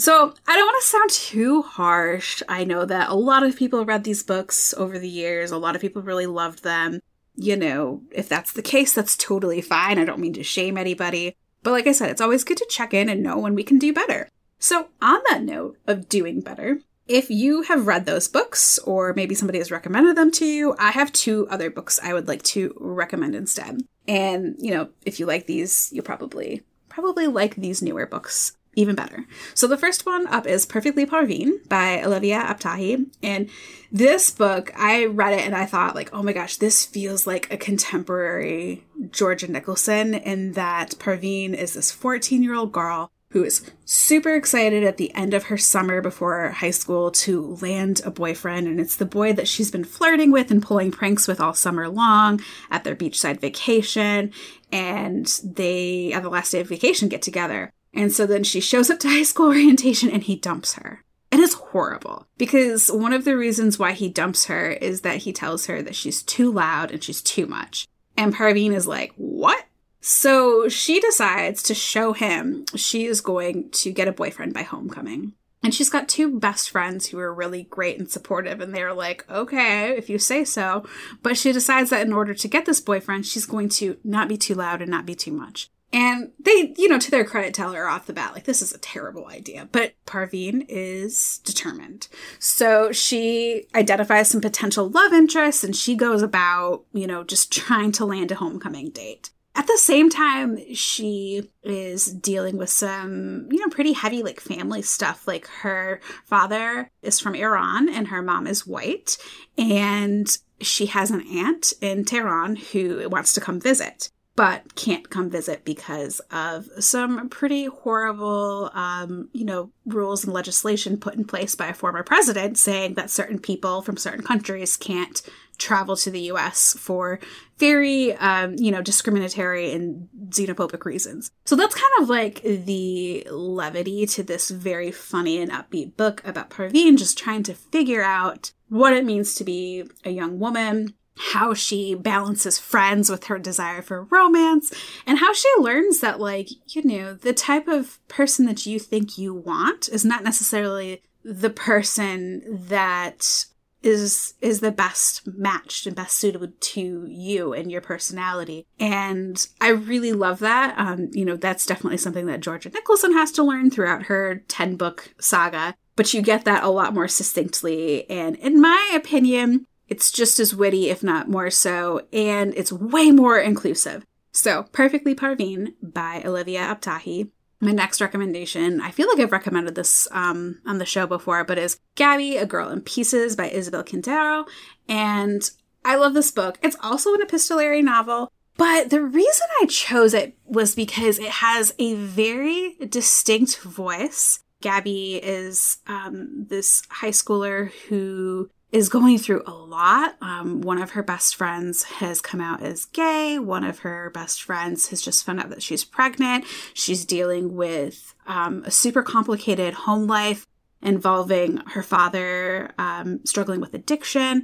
So, 0.00 0.32
I 0.48 0.56
don't 0.56 0.66
want 0.66 0.82
to 0.82 0.88
sound 0.88 1.10
too 1.10 1.60
harsh. 1.60 2.42
I 2.48 2.64
know 2.64 2.86
that 2.86 3.10
a 3.10 3.14
lot 3.14 3.42
of 3.42 3.54
people 3.54 3.84
read 3.84 4.02
these 4.02 4.22
books 4.22 4.72
over 4.78 4.98
the 4.98 5.08
years, 5.08 5.50
a 5.50 5.58
lot 5.58 5.74
of 5.74 5.82
people 5.82 6.00
really 6.00 6.24
loved 6.24 6.62
them. 6.62 7.00
You 7.36 7.54
know, 7.54 8.00
if 8.10 8.26
that's 8.26 8.52
the 8.52 8.62
case, 8.62 8.94
that's 8.94 9.14
totally 9.14 9.60
fine. 9.60 9.98
I 9.98 10.06
don't 10.06 10.18
mean 10.18 10.32
to 10.32 10.42
shame 10.42 10.78
anybody. 10.78 11.36
But 11.62 11.72
like 11.72 11.86
I 11.86 11.92
said, 11.92 12.08
it's 12.08 12.22
always 12.22 12.44
good 12.44 12.56
to 12.56 12.66
check 12.70 12.94
in 12.94 13.10
and 13.10 13.22
know 13.22 13.38
when 13.38 13.54
we 13.54 13.62
can 13.62 13.78
do 13.78 13.92
better. 13.92 14.30
So, 14.58 14.88
on 15.02 15.20
that 15.28 15.42
note 15.42 15.76
of 15.86 16.08
doing 16.08 16.40
better, 16.40 16.80
if 17.06 17.28
you 17.28 17.62
have 17.62 17.86
read 17.86 18.06
those 18.06 18.26
books 18.26 18.78
or 18.78 19.12
maybe 19.12 19.34
somebody 19.34 19.58
has 19.58 19.70
recommended 19.70 20.16
them 20.16 20.30
to 20.32 20.46
you, 20.46 20.74
I 20.78 20.92
have 20.92 21.12
two 21.12 21.46
other 21.50 21.68
books 21.68 22.00
I 22.02 22.14
would 22.14 22.26
like 22.26 22.42
to 22.44 22.74
recommend 22.80 23.34
instead. 23.34 23.82
And, 24.08 24.56
you 24.58 24.70
know, 24.70 24.88
if 25.04 25.20
you 25.20 25.26
like 25.26 25.46
these, 25.46 25.90
you'll 25.92 26.04
probably 26.04 26.62
probably 26.88 27.26
like 27.26 27.56
these 27.56 27.82
newer 27.82 28.06
books 28.06 28.56
even 28.74 28.94
better. 28.94 29.26
So 29.54 29.66
the 29.66 29.76
first 29.76 30.06
one 30.06 30.26
up 30.28 30.46
is 30.46 30.64
Perfectly 30.64 31.04
Parvin 31.04 31.60
by 31.68 32.02
Olivia 32.02 32.40
Abtahi. 32.40 33.06
And 33.22 33.50
this 33.90 34.30
book, 34.30 34.70
I 34.76 35.06
read 35.06 35.32
it 35.32 35.44
and 35.44 35.56
I 35.56 35.66
thought 35.66 35.94
like, 35.94 36.10
oh 36.12 36.22
my 36.22 36.32
gosh, 36.32 36.56
this 36.56 36.86
feels 36.86 37.26
like 37.26 37.52
a 37.52 37.56
contemporary 37.56 38.84
Georgia 39.10 39.50
Nicholson 39.50 40.14
in 40.14 40.52
that 40.52 40.98
Parvin 40.98 41.54
is 41.54 41.74
this 41.74 41.90
14 41.90 42.42
year 42.42 42.54
old 42.54 42.72
girl 42.72 43.10
who 43.30 43.44
is 43.44 43.70
super 43.84 44.34
excited 44.34 44.82
at 44.82 44.96
the 44.96 45.14
end 45.14 45.34
of 45.34 45.44
her 45.44 45.56
summer 45.56 46.00
before 46.00 46.50
high 46.50 46.72
school 46.72 47.12
to 47.12 47.56
land 47.60 48.00
a 48.04 48.10
boyfriend. 48.10 48.66
And 48.66 48.80
it's 48.80 48.96
the 48.96 49.04
boy 49.04 49.32
that 49.34 49.46
she's 49.46 49.70
been 49.70 49.84
flirting 49.84 50.32
with 50.32 50.50
and 50.50 50.62
pulling 50.62 50.90
pranks 50.90 51.28
with 51.28 51.40
all 51.40 51.54
summer 51.54 51.88
long 51.88 52.40
at 52.72 52.82
their 52.82 52.96
beachside 52.96 53.40
vacation. 53.40 54.32
And 54.72 55.26
they, 55.44 56.12
at 56.12 56.24
the 56.24 56.28
last 56.28 56.50
day 56.50 56.60
of 56.60 56.68
vacation, 56.68 57.08
get 57.08 57.22
together. 57.22 57.72
And 57.92 58.12
so 58.12 58.26
then 58.26 58.44
she 58.44 58.60
shows 58.60 58.90
up 58.90 58.98
to 59.00 59.08
high 59.08 59.22
school 59.22 59.46
orientation 59.48 60.10
and 60.10 60.22
he 60.22 60.36
dumps 60.36 60.74
her. 60.74 61.04
And 61.32 61.40
it's 61.40 61.54
horrible 61.54 62.26
because 62.38 62.88
one 62.88 63.12
of 63.12 63.24
the 63.24 63.36
reasons 63.36 63.78
why 63.78 63.92
he 63.92 64.08
dumps 64.08 64.46
her 64.46 64.70
is 64.72 65.02
that 65.02 65.18
he 65.18 65.32
tells 65.32 65.66
her 65.66 65.80
that 65.82 65.94
she's 65.94 66.22
too 66.22 66.50
loud 66.52 66.90
and 66.90 67.02
she's 67.02 67.22
too 67.22 67.46
much. 67.46 67.86
And 68.16 68.34
Parvin 68.34 68.72
is 68.72 68.86
like, 68.86 69.12
What? 69.16 69.64
So 70.00 70.68
she 70.68 70.98
decides 70.98 71.62
to 71.64 71.74
show 71.74 72.14
him 72.14 72.64
she 72.74 73.04
is 73.04 73.20
going 73.20 73.70
to 73.70 73.92
get 73.92 74.08
a 74.08 74.12
boyfriend 74.12 74.54
by 74.54 74.62
homecoming. 74.62 75.34
And 75.62 75.74
she's 75.74 75.90
got 75.90 76.08
two 76.08 76.38
best 76.38 76.70
friends 76.70 77.06
who 77.08 77.18
are 77.18 77.34
really 77.34 77.64
great 77.64 77.98
and 77.98 78.10
supportive, 78.10 78.62
and 78.62 78.74
they're 78.74 78.94
like, 78.94 79.30
okay, 79.30 79.90
if 79.90 80.08
you 80.08 80.18
say 80.18 80.42
so. 80.42 80.86
But 81.22 81.36
she 81.36 81.52
decides 81.52 81.90
that 81.90 82.06
in 82.06 82.14
order 82.14 82.32
to 82.32 82.48
get 82.48 82.64
this 82.64 82.80
boyfriend, 82.80 83.26
she's 83.26 83.44
going 83.44 83.68
to 83.70 83.98
not 84.02 84.26
be 84.26 84.38
too 84.38 84.54
loud 84.54 84.80
and 84.80 84.90
not 84.90 85.04
be 85.04 85.14
too 85.14 85.32
much. 85.32 85.70
And 85.92 86.30
they, 86.38 86.72
you 86.76 86.88
know, 86.88 86.98
to 86.98 87.10
their 87.10 87.24
credit, 87.24 87.52
tell 87.52 87.72
her 87.72 87.88
off 87.88 88.06
the 88.06 88.12
bat, 88.12 88.32
like, 88.32 88.44
this 88.44 88.62
is 88.62 88.72
a 88.72 88.78
terrible 88.78 89.26
idea. 89.26 89.68
But 89.70 89.94
Parvin 90.06 90.64
is 90.68 91.40
determined. 91.44 92.06
So 92.38 92.92
she 92.92 93.66
identifies 93.74 94.28
some 94.28 94.40
potential 94.40 94.88
love 94.88 95.12
interests 95.12 95.64
and 95.64 95.74
she 95.74 95.96
goes 95.96 96.22
about, 96.22 96.84
you 96.92 97.06
know, 97.06 97.24
just 97.24 97.52
trying 97.52 97.90
to 97.92 98.04
land 98.04 98.30
a 98.30 98.36
homecoming 98.36 98.90
date. 98.90 99.30
At 99.56 99.66
the 99.66 99.78
same 99.78 100.10
time, 100.10 100.58
she 100.74 101.50
is 101.64 102.06
dealing 102.06 102.56
with 102.56 102.70
some, 102.70 103.48
you 103.50 103.58
know, 103.58 103.68
pretty 103.68 103.92
heavy, 103.92 104.22
like 104.22 104.38
family 104.38 104.82
stuff. 104.82 105.26
Like 105.26 105.48
her 105.48 106.00
father 106.24 106.88
is 107.02 107.18
from 107.18 107.34
Iran 107.34 107.88
and 107.88 108.08
her 108.08 108.22
mom 108.22 108.46
is 108.46 108.64
white. 108.64 109.18
And 109.58 110.28
she 110.60 110.86
has 110.86 111.10
an 111.10 111.26
aunt 111.36 111.72
in 111.80 112.04
Tehran 112.04 112.56
who 112.56 113.08
wants 113.08 113.32
to 113.32 113.40
come 113.40 113.60
visit 113.60 114.10
but 114.40 114.74
can't 114.74 115.10
come 115.10 115.28
visit 115.28 115.66
because 115.66 116.18
of 116.30 116.66
some 116.78 117.28
pretty 117.28 117.66
horrible, 117.66 118.70
um, 118.72 119.28
you 119.34 119.44
know, 119.44 119.70
rules 119.84 120.24
and 120.24 120.32
legislation 120.32 120.96
put 120.96 121.14
in 121.14 121.26
place 121.26 121.54
by 121.54 121.66
a 121.66 121.74
former 121.74 122.02
president 122.02 122.56
saying 122.56 122.94
that 122.94 123.10
certain 123.10 123.38
people 123.38 123.82
from 123.82 123.98
certain 123.98 124.24
countries 124.24 124.78
can't 124.78 125.20
travel 125.58 125.94
to 125.94 126.10
the 126.10 126.22
US 126.32 126.72
for 126.72 127.20
very, 127.58 128.14
um, 128.14 128.54
you 128.56 128.70
know, 128.70 128.80
discriminatory 128.80 129.72
and 129.72 130.08
xenophobic 130.30 130.86
reasons. 130.86 131.30
So 131.44 131.54
that's 131.54 131.74
kind 131.74 131.92
of 132.00 132.08
like 132.08 132.40
the 132.40 133.28
levity 133.30 134.06
to 134.06 134.22
this 134.22 134.48
very 134.48 134.90
funny 134.90 135.38
and 135.42 135.50
upbeat 135.50 135.98
book 135.98 136.26
about 136.26 136.48
Parvin 136.48 136.96
just 136.96 137.18
trying 137.18 137.42
to 137.42 137.52
figure 137.52 138.02
out 138.02 138.52
what 138.70 138.94
it 138.94 139.04
means 139.04 139.34
to 139.34 139.44
be 139.44 139.84
a 140.02 140.10
young 140.10 140.38
woman 140.38 140.94
how 141.20 141.52
she 141.52 141.94
balances 141.94 142.58
friends 142.58 143.10
with 143.10 143.24
her 143.24 143.38
desire 143.38 143.82
for 143.82 144.04
romance 144.04 144.72
and 145.06 145.18
how 145.18 145.32
she 145.34 145.48
learns 145.58 146.00
that 146.00 146.18
like 146.18 146.48
you 146.74 146.82
know 146.82 147.14
the 147.14 147.32
type 147.32 147.68
of 147.68 147.98
person 148.08 148.46
that 148.46 148.64
you 148.64 148.78
think 148.78 149.18
you 149.18 149.34
want 149.34 149.88
is 149.90 150.04
not 150.04 150.24
necessarily 150.24 151.02
the 151.22 151.50
person 151.50 152.42
that 152.68 153.44
is 153.82 154.34
is 154.40 154.60
the 154.60 154.72
best 154.72 155.26
matched 155.26 155.86
and 155.86 155.96
best 155.96 156.16
suited 156.16 156.60
to 156.60 157.06
you 157.08 157.54
and 157.54 157.70
your 157.72 157.80
personality. 157.80 158.66
And 158.78 159.46
i 159.60 159.68
really 159.68 160.12
love 160.12 160.38
that. 160.40 160.74
Um 160.78 161.08
you 161.12 161.24
know 161.24 161.36
that's 161.36 161.66
definitely 161.66 161.98
something 161.98 162.26
that 162.26 162.40
georgia 162.40 162.70
nicholson 162.70 163.12
has 163.12 163.32
to 163.32 163.42
learn 163.42 163.70
throughout 163.70 164.04
her 164.04 164.42
10 164.48 164.76
book 164.76 165.14
saga 165.18 165.74
but 165.96 166.14
you 166.14 166.22
get 166.22 166.46
that 166.46 166.64
a 166.64 166.70
lot 166.70 166.94
more 166.94 167.08
succinctly. 167.08 168.08
And 168.08 168.36
in 168.36 168.58
my 168.58 168.92
opinion 168.94 169.66
it's 169.90 170.12
just 170.12 170.38
as 170.38 170.54
witty, 170.54 170.88
if 170.88 171.02
not 171.02 171.28
more 171.28 171.50
so, 171.50 172.06
and 172.12 172.54
it's 172.56 172.72
way 172.72 173.10
more 173.10 173.38
inclusive. 173.38 174.06
So, 174.32 174.62
Perfectly 174.72 175.14
Parvin 175.14 175.74
by 175.82 176.22
Olivia 176.24 176.60
Abtahi. 176.60 177.30
My 177.60 177.72
next 177.72 178.00
recommendation, 178.00 178.80
I 178.80 178.92
feel 178.92 179.08
like 179.08 179.18
I've 179.18 179.32
recommended 179.32 179.74
this 179.74 180.08
um, 180.12 180.60
on 180.64 180.78
the 180.78 180.86
show 180.86 181.06
before, 181.06 181.44
but 181.44 181.58
is 181.58 181.78
Gabby, 181.96 182.36
A 182.36 182.46
Girl 182.46 182.70
in 182.70 182.80
Pieces 182.80 183.36
by 183.36 183.50
Isabel 183.50 183.84
Quintero. 183.84 184.46
And 184.88 185.50
I 185.84 185.96
love 185.96 186.14
this 186.14 186.30
book. 186.30 186.58
It's 186.62 186.76
also 186.82 187.12
an 187.12 187.20
epistolary 187.20 187.82
novel, 187.82 188.32
but 188.56 188.90
the 188.90 189.02
reason 189.02 189.46
I 189.60 189.66
chose 189.66 190.14
it 190.14 190.38
was 190.44 190.74
because 190.74 191.18
it 191.18 191.30
has 191.30 191.74
a 191.78 191.94
very 191.94 192.76
distinct 192.88 193.58
voice. 193.58 194.38
Gabby 194.60 195.16
is 195.16 195.78
um, 195.86 196.46
this 196.48 196.82
high 196.90 197.10
schooler 197.10 197.72
who 197.88 198.50
is 198.72 198.88
going 198.88 199.18
through 199.18 199.42
a 199.46 199.52
lot. 199.52 200.16
Um, 200.20 200.60
one 200.60 200.80
of 200.80 200.90
her 200.90 201.02
best 201.02 201.34
friends 201.34 201.84
has 201.84 202.20
come 202.20 202.40
out 202.40 202.62
as 202.62 202.84
gay. 202.84 203.38
One 203.38 203.64
of 203.64 203.80
her 203.80 204.10
best 204.10 204.42
friends 204.42 204.88
has 204.88 205.02
just 205.02 205.24
found 205.24 205.40
out 205.40 205.50
that 205.50 205.62
she's 205.62 205.84
pregnant. 205.84 206.44
She's 206.74 207.04
dealing 207.04 207.56
with 207.56 208.14
um, 208.26 208.62
a 208.64 208.70
super 208.70 209.02
complicated 209.02 209.74
home 209.74 210.06
life 210.06 210.46
involving 210.82 211.58
her 211.68 211.82
father 211.82 212.72
um, 212.78 213.20
struggling 213.24 213.60
with 213.60 213.74
addiction. 213.74 214.42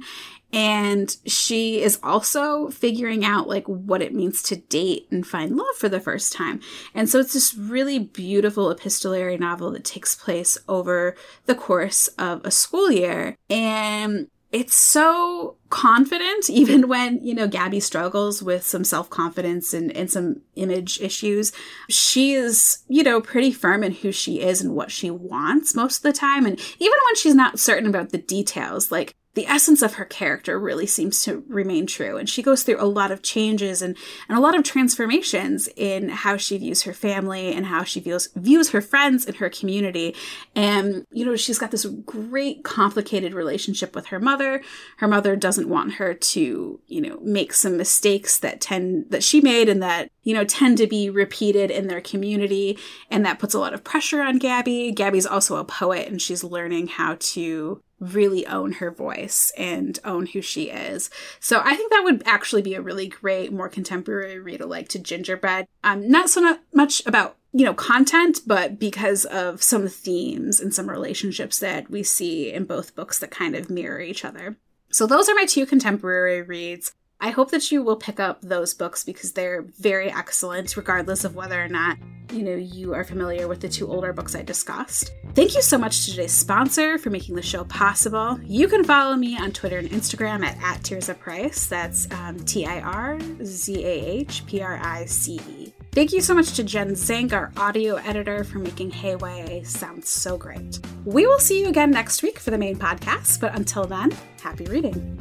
And 0.53 1.15
she 1.25 1.81
is 1.81 1.99
also 2.01 2.69
figuring 2.69 3.25
out 3.25 3.49
like 3.49 3.65
what 3.67 4.01
it 4.01 4.13
means 4.13 4.41
to 4.43 4.55
date 4.55 5.07
and 5.11 5.27
find 5.27 5.57
love 5.57 5.75
for 5.77 5.89
the 5.89 5.99
first 5.99 6.31
time. 6.31 6.61
And 6.93 7.09
so 7.09 7.19
it's 7.19 7.33
this 7.33 7.53
really 7.53 7.99
beautiful 7.99 8.71
epistolary 8.71 9.37
novel 9.37 9.71
that 9.71 9.83
takes 9.83 10.15
place 10.15 10.57
over 10.69 11.15
the 11.45 11.55
course 11.55 12.07
of 12.17 12.45
a 12.45 12.51
school 12.51 12.89
year. 12.91 13.35
And 13.49 14.27
it's 14.51 14.75
so 14.75 15.57
confident 15.69 16.49
even 16.49 16.87
when 16.87 17.21
you 17.23 17.33
know 17.33 17.47
gabby 17.47 17.79
struggles 17.79 18.41
with 18.41 18.65
some 18.65 18.83
self-confidence 18.83 19.73
and, 19.73 19.95
and 19.95 20.09
some 20.09 20.41
image 20.55 20.99
issues. 21.01 21.51
She 21.89 22.33
is 22.33 22.79
you 22.87 23.03
know 23.03 23.21
pretty 23.21 23.51
firm 23.51 23.83
in 23.83 23.91
who 23.91 24.11
she 24.11 24.41
is 24.41 24.61
and 24.61 24.75
what 24.75 24.91
she 24.91 25.09
wants 25.11 25.75
most 25.75 25.97
of 25.97 26.03
the 26.03 26.13
time. 26.13 26.45
And 26.45 26.59
even 26.79 26.97
when 27.05 27.15
she's 27.15 27.35
not 27.35 27.59
certain 27.59 27.87
about 27.87 28.09
the 28.09 28.17
details 28.17 28.91
like 28.91 29.13
the 29.37 29.45
essence 29.45 29.83
of 29.83 29.93
her 29.93 30.05
character 30.05 30.59
really 30.59 30.87
seems 30.87 31.21
to 31.21 31.43
remain 31.47 31.85
true. 31.85 32.17
And 32.17 32.27
she 32.27 32.41
goes 32.41 32.63
through 32.63 32.81
a 32.81 32.89
lot 32.89 33.11
of 33.11 33.21
changes 33.21 33.83
and, 33.83 33.95
and 34.27 34.35
a 34.35 34.41
lot 34.41 34.57
of 34.57 34.63
transformations 34.63 35.69
in 35.75 36.09
how 36.09 36.37
she 36.37 36.57
views 36.57 36.81
her 36.81 36.93
family 36.93 37.53
and 37.53 37.67
how 37.67 37.83
she 37.83 37.99
views 37.99 38.29
views 38.35 38.71
her 38.71 38.81
friends 38.81 39.27
and 39.27 39.35
her 39.35 39.47
community. 39.47 40.15
And, 40.55 41.05
you 41.11 41.23
know, 41.23 41.35
she's 41.35 41.59
got 41.59 41.69
this 41.69 41.85
great 41.85 42.63
complicated 42.63 43.35
relationship 43.35 43.93
with 43.93 44.07
her 44.07 44.19
mother. 44.19 44.63
Her 44.97 45.07
mother 45.07 45.35
doesn't 45.35 45.69
want 45.69 45.93
her 45.93 46.15
to, 46.15 46.79
you 46.87 47.01
know, 47.01 47.19
make 47.21 47.53
some 47.53 47.77
mistakes 47.77 48.39
that 48.39 48.59
tend 48.59 49.11
that 49.11 49.23
she 49.23 49.39
made 49.39 49.69
and 49.69 49.83
that, 49.83 50.09
you 50.23 50.33
know, 50.33 50.45
tend 50.45 50.79
to 50.79 50.87
be 50.87 51.11
repeated 51.11 51.69
in 51.69 51.89
their 51.89 52.01
community. 52.01 52.79
And 53.11 53.23
that 53.23 53.37
puts 53.37 53.53
a 53.53 53.59
lot 53.59 53.75
of 53.75 53.83
pressure 53.83 54.23
on 54.23 54.39
Gabby. 54.39 54.91
Gabby's 54.91 55.27
also 55.27 55.57
a 55.57 55.63
poet 55.63 56.07
and 56.07 56.19
she's 56.19 56.43
learning 56.43 56.87
how 56.87 57.17
to 57.19 57.83
really 57.99 58.45
own 58.45 58.73
her 58.73 58.91
voice 58.91 59.51
and 59.57 59.99
own 60.03 60.27
who 60.27 60.41
she 60.41 60.69
is. 60.69 61.09
So 61.39 61.61
I 61.63 61.75
think 61.75 61.91
that 61.91 62.03
would 62.03 62.23
actually 62.25 62.61
be 62.61 62.75
a 62.75 62.81
really 62.81 63.07
great, 63.07 63.51
more 63.51 63.69
contemporary 63.69 64.39
read 64.39 64.61
alike 64.61 64.87
to 64.89 64.99
Gingerbread. 64.99 65.67
Um, 65.83 66.09
not 66.09 66.29
so 66.29 66.41
not 66.41 66.61
much 66.73 67.05
about 67.05 67.37
you 67.53 67.65
know 67.65 67.73
content, 67.73 68.39
but 68.45 68.79
because 68.79 69.25
of 69.25 69.63
some 69.63 69.87
themes 69.87 70.59
and 70.59 70.73
some 70.73 70.89
relationships 70.89 71.59
that 71.59 71.89
we 71.89 72.03
see 72.03 72.51
in 72.51 72.65
both 72.65 72.95
books 72.95 73.19
that 73.19 73.31
kind 73.31 73.55
of 73.55 73.69
mirror 73.69 73.99
each 73.99 74.23
other. 74.23 74.57
So 74.91 75.05
those 75.07 75.27
are 75.27 75.35
my 75.35 75.45
two 75.45 75.65
contemporary 75.65 76.41
reads. 76.41 76.93
I 77.19 77.31
hope 77.31 77.51
that 77.51 77.71
you 77.71 77.81
will 77.81 77.95
pick 77.95 78.19
up 78.19 78.41
those 78.41 78.73
books 78.73 79.03
because 79.03 79.33
they're 79.33 79.63
very 79.79 80.11
excellent, 80.11 80.77
regardless 80.77 81.23
of 81.23 81.35
whether 81.35 81.63
or 81.63 81.67
not 81.67 81.97
you 82.31 82.43
know 82.43 82.55
you 82.55 82.93
are 82.93 83.03
familiar 83.03 83.47
with 83.47 83.61
the 83.61 83.69
two 83.69 83.87
older 83.87 84.13
books 84.13 84.35
I 84.35 84.43
discussed. 84.43 85.11
Thank 85.33 85.55
you 85.55 85.61
so 85.61 85.77
much 85.77 86.05
to 86.05 86.11
today's 86.11 86.33
sponsor 86.33 86.97
for 86.97 87.09
making 87.09 87.35
the 87.35 87.41
show 87.41 87.63
possible. 87.63 88.39
You 88.43 88.67
can 88.67 88.83
follow 88.83 89.15
me 89.15 89.37
on 89.37 89.51
Twitter 89.51 89.77
and 89.77 89.89
Instagram 89.89 90.45
at, 90.45 90.57
at 90.61 90.83
Tirzah 90.83 91.17
Price. 91.17 91.67
That's 91.67 92.09
um, 92.11 92.37
T 92.39 92.65
I 92.65 92.81
R 92.81 93.19
Z 93.43 93.83
A 93.83 94.05
H 94.05 94.45
P 94.45 94.61
R 94.61 94.79
I 94.83 95.05
C 95.05 95.39
E. 95.49 95.73
Thank 95.93 96.13
you 96.13 96.21
so 96.21 96.35
much 96.35 96.53
to 96.53 96.63
Jen 96.63 96.95
Zink, 96.95 97.33
our 97.33 97.51
audio 97.57 97.95
editor, 97.95 98.43
for 98.43 98.59
making 98.59 98.91
Hey 98.91 99.15
YA 99.19 99.63
sound 99.63 100.05
so 100.05 100.37
great. 100.37 100.79
We 101.05 101.25
will 101.25 101.39
see 101.39 101.61
you 101.61 101.69
again 101.69 101.89
next 101.89 102.21
week 102.21 102.37
for 102.37 102.51
the 102.51 102.57
main 102.57 102.75
podcast, 102.77 103.39
but 103.39 103.55
until 103.55 103.85
then, 103.85 104.15
happy 104.39 104.65
reading. 104.65 105.17